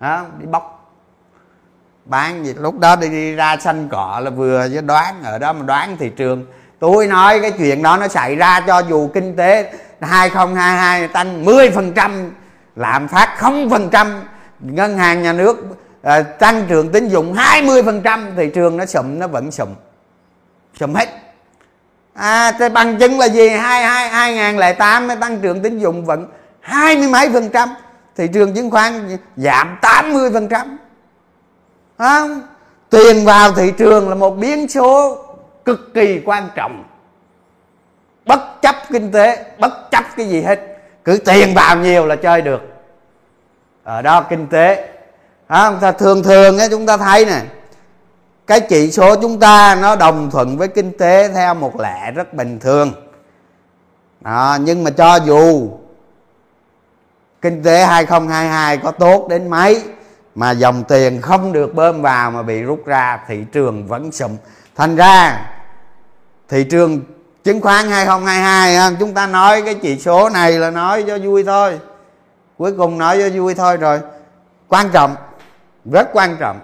[0.00, 0.94] đó, đi bóc.
[2.04, 5.52] Bán gì lúc đó đi, đi ra xanh cọ là vừa với đoán ở đó
[5.52, 6.46] mà đoán thị trường.
[6.78, 12.30] Tôi nói cái chuyện đó nó xảy ra cho dù kinh tế 2022 tăng 10%
[12.76, 14.20] lạm phát 0%
[14.60, 15.56] ngân hàng nhà nước
[16.02, 19.68] à, tăng trưởng tín dụng 20% thị trường nó sụm nó vẫn sụm.
[20.80, 21.21] Sụm hết
[22.14, 23.48] à thế bằng chứng là gì?
[23.48, 26.26] Hai hai hai ngàn lẻ tám tăng trưởng tín dụng vẫn
[26.60, 27.74] hai mươi mấy phần trăm.
[28.16, 30.78] Thị trường chứng khoán giảm 80 phần trăm.
[31.98, 32.42] Không?
[32.90, 35.18] Tiền vào thị trường là một biến số
[35.64, 36.84] cực kỳ quan trọng.
[38.26, 40.60] Bất chấp kinh tế bất chấp cái gì hết.
[41.04, 42.60] Cứ tiền vào nhiều là chơi được.
[43.84, 44.88] Ở đó kinh tế.
[45.48, 45.80] Không?
[45.98, 47.42] Thường thường ấy, chúng ta thấy này
[48.46, 52.34] cái chỉ số chúng ta nó đồng thuận với kinh tế theo một lẽ rất
[52.34, 52.92] bình thường.
[54.20, 55.70] Đó, nhưng mà cho dù
[57.42, 59.82] kinh tế 2022 có tốt đến mấy
[60.34, 64.36] mà dòng tiền không được bơm vào mà bị rút ra thị trường vẫn sụm
[64.76, 65.46] thành ra
[66.48, 67.00] thị trường
[67.44, 71.80] chứng khoán 2022 chúng ta nói cái chỉ số này là nói cho vui thôi.
[72.58, 74.00] Cuối cùng nói cho vui thôi rồi.
[74.68, 75.16] Quan trọng
[75.92, 76.60] rất quan trọng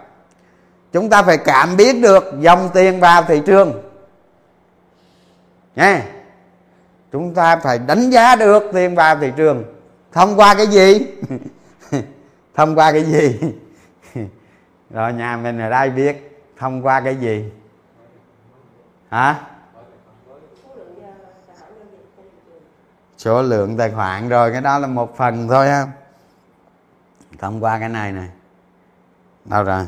[0.93, 3.83] chúng ta phải cảm biết được dòng tiền vào thị trường.
[5.77, 6.05] Nha
[7.13, 9.65] chúng ta phải đánh giá được tiền vào thị trường.
[10.13, 11.07] Thông qua cái gì?
[12.55, 13.39] Thông qua cái gì?
[14.91, 17.45] Rồi nhà mình ở đây biết thông qua cái gì?
[19.11, 19.41] Hả?
[23.19, 25.87] Số lượng tài khoản rồi, cái đó là một phần thôi ha.
[27.39, 28.29] Thông qua cái này này.
[29.45, 29.87] Đâu rồi?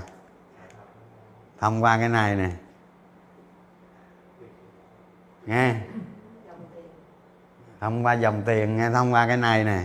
[1.61, 2.51] Thông qua cái này nè.
[5.47, 5.75] Nghe.
[7.81, 8.91] Thông qua dòng tiền, nghe.
[8.91, 9.81] Thông qua cái này nè.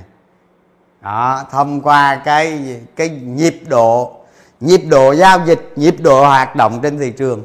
[1.02, 4.22] Đó, thông qua cái cái nhịp độ.
[4.60, 7.44] Nhịp độ giao dịch, nhịp độ hoạt động trên thị trường.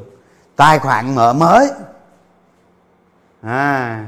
[0.55, 1.71] Tài khoản mở mới.
[3.41, 4.05] À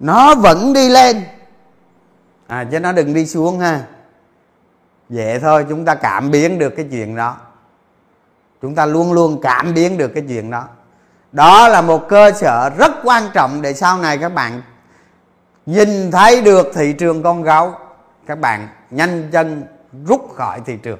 [0.00, 1.24] nó vẫn đi lên.
[2.46, 3.84] À chứ nó đừng đi xuống ha.
[5.08, 7.36] Vậy thôi, chúng ta cảm biến được cái chuyện đó
[8.62, 10.64] chúng ta luôn luôn cảm biến được cái chuyện đó.
[11.32, 14.62] Đó là một cơ sở rất quan trọng để sau này các bạn
[15.66, 17.72] nhìn thấy được thị trường con gấu,
[18.26, 19.64] các bạn nhanh chân
[20.06, 20.98] rút khỏi thị trường.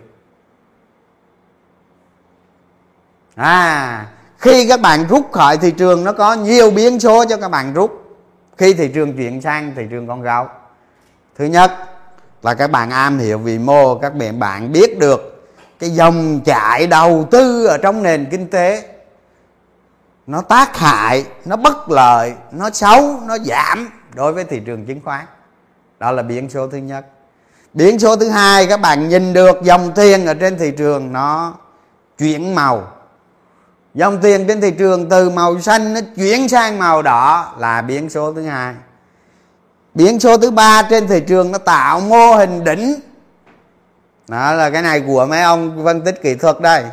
[3.34, 4.06] À
[4.38, 7.72] khi các bạn rút khỏi thị trường, nó có nhiều biến số cho các bạn
[7.72, 8.18] rút.
[8.56, 10.46] Khi thị trường chuyển sang thị trường con gấu.
[11.38, 11.72] Thứ nhất
[12.42, 15.35] là các bạn am hiểu vị mô, các bạn bạn biết được
[15.78, 18.88] cái dòng chảy đầu tư ở trong nền kinh tế,
[20.26, 25.00] nó tác hại, nó bất lợi, nó xấu, nó giảm đối với thị trường chứng
[25.04, 25.24] khoán.
[25.98, 27.06] Đó là biến số thứ nhất.
[27.74, 31.54] Biến số thứ hai, các bạn nhìn được dòng tiền ở trên thị trường, nó
[32.18, 32.92] chuyển màu.
[33.94, 38.10] Dòng tiền trên thị trường từ màu xanh nó chuyển sang màu đỏ là biến
[38.10, 38.74] số thứ hai.
[39.94, 43.00] Biến số thứ ba trên thị trường nó tạo mô hình đỉnh
[44.28, 46.84] đó là cái này của mấy ông phân tích kỹ thuật đây.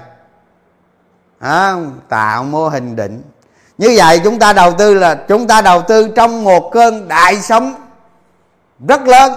[1.40, 1.78] Đó,
[2.10, 3.24] tạo mô hình định.
[3.78, 7.42] Như vậy chúng ta đầu tư là chúng ta đầu tư trong một cơn đại
[7.42, 7.76] sóng
[8.88, 9.32] rất lớn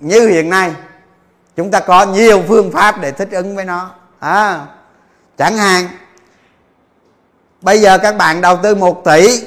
[0.00, 0.72] như hiện nay.
[1.56, 3.90] Chúng ta có nhiều phương pháp để thích ứng với nó.
[4.18, 4.66] À,
[5.38, 5.88] chẳng hạn
[7.60, 9.44] bây giờ các bạn đầu tư một tỷ.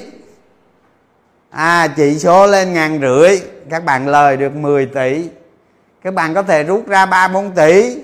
[1.50, 3.40] À chỉ số lên ngàn rưỡi
[3.70, 5.28] các bạn lời được 10 tỷ
[6.04, 8.02] các bạn có thể rút ra ba bốn tỷ.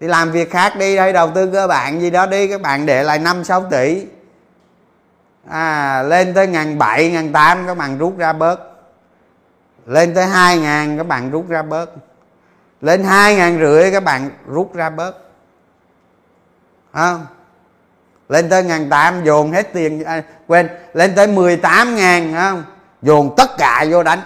[0.00, 2.48] Đi làm việc khác đi hay đầu tư cơ bản gì đó đi.
[2.48, 4.06] Các bạn để lại năm sáu tỷ.
[5.48, 8.60] À, lên tới ngàn bảy ngàn tám các bạn rút ra bớt.
[9.86, 11.90] Lên tới hai ngàn các bạn rút ra bớt.
[12.80, 15.12] Lên hai ngàn rưỡi các bạn rút ra bớt.
[16.92, 17.26] Không
[18.28, 22.64] lên tới ngàn tám dồn hết tiền à, quên lên tới 18 ngàn không
[23.02, 24.20] dồn tất cả vô đánh.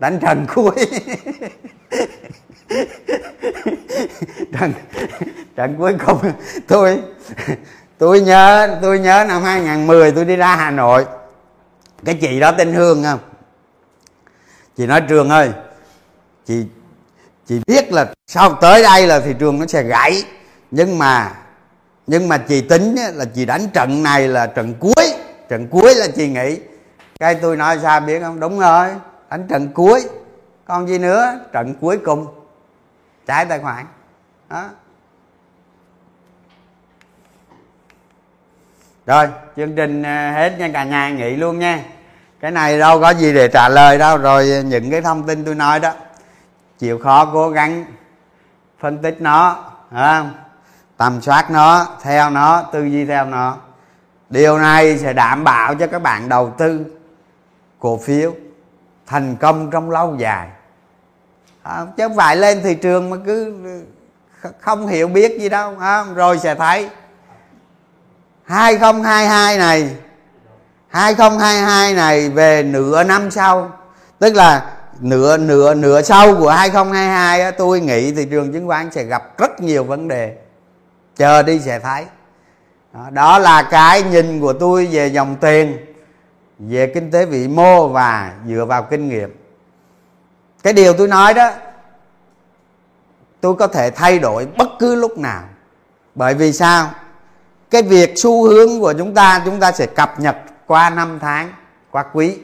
[0.00, 0.86] Đánh trần cuối.
[4.58, 4.72] Trận
[5.56, 6.18] trận cuối cùng
[6.68, 7.00] tôi
[7.98, 11.06] tôi nhớ tôi nhớ năm 2010 tôi đi ra Hà Nội.
[12.04, 13.18] Cái chị đó tên Hương không?
[14.76, 15.50] Chị nói, Trường ơi,
[16.46, 16.64] chị
[17.48, 20.24] chị biết là sau tới đây là thị trường nó sẽ gãy.
[20.70, 21.32] Nhưng mà
[22.06, 25.12] nhưng mà chị tính là chị đánh trận này là trận cuối
[25.48, 26.58] trận cuối là chị nghĩ
[27.20, 28.40] cái tôi nói sao biết không?
[28.40, 28.88] Đúng rồi
[29.30, 30.08] đánh trận cuối.
[30.64, 31.40] Còn gì nữa?
[31.52, 32.26] Trận cuối cùng.
[33.26, 33.86] Trái tài khoản.
[34.48, 34.64] Đó.
[39.06, 41.84] Rồi, chương trình à, hết nha, cả nhà nghỉ luôn nha.
[42.40, 45.54] Cái này đâu có gì để trả lời đâu, rồi những cái thông tin tôi
[45.54, 45.92] nói đó,
[46.78, 47.84] chịu khó cố gắng
[48.78, 50.34] phân tích nó không?
[50.96, 53.56] tầm soát nó, theo nó, tư duy theo nó.
[54.30, 56.84] Điều này sẽ đảm bảo cho các bạn đầu tư
[57.78, 58.34] cổ phiếu
[59.10, 60.48] thành công trong lâu dài.
[61.62, 63.54] À, chứ không phải lên thị trường mà cứ
[64.60, 66.88] không hiểu biết gì đâu à, rồi sẽ thấy.
[68.44, 69.96] 2022 này
[70.88, 73.72] 2022 này về nửa năm sau
[74.18, 78.90] tức là nửa nửa nửa sau của 2022 á, tôi nghĩ thị trường chứng khoán
[78.90, 80.36] sẽ gặp rất nhiều vấn đề.
[81.16, 82.04] Chờ đi sẽ thấy.
[82.94, 85.89] Đó, đó là cái nhìn của tôi về dòng tiền
[86.68, 89.36] về kinh tế vĩ mô và dựa vào kinh nghiệm.
[90.62, 91.50] Cái điều tôi nói đó,
[93.40, 95.42] tôi có thể thay đổi bất cứ lúc nào.
[96.14, 96.90] Bởi vì sao?
[97.70, 100.36] Cái việc xu hướng của chúng ta chúng ta sẽ cập nhật
[100.66, 101.52] qua năm tháng,
[101.90, 102.38] qua quý.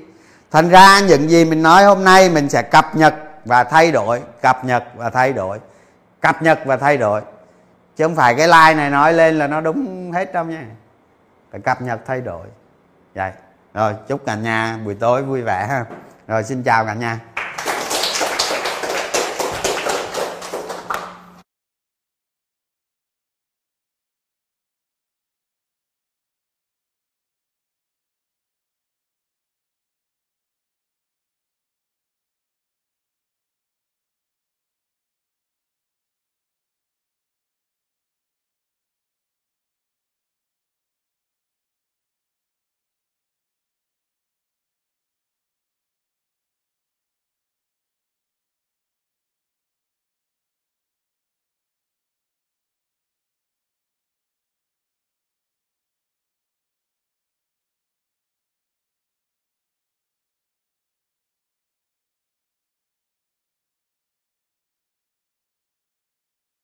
[0.51, 3.15] Thành ra những gì mình nói hôm nay mình sẽ cập nhật
[3.45, 5.61] và thay đổi, cập nhật và thay đổi,
[6.21, 7.21] cập nhật và thay đổi.
[7.97, 10.67] Chứ không phải cái like này nói lên là nó đúng hết đâu nha.
[11.51, 12.47] Phải cập nhật thay đổi.
[13.15, 13.31] Vậy
[13.77, 15.85] rồi chúc cả nhà buổi tối vui vẻ ha.
[16.29, 17.21] Rồi xin chào cả nhà.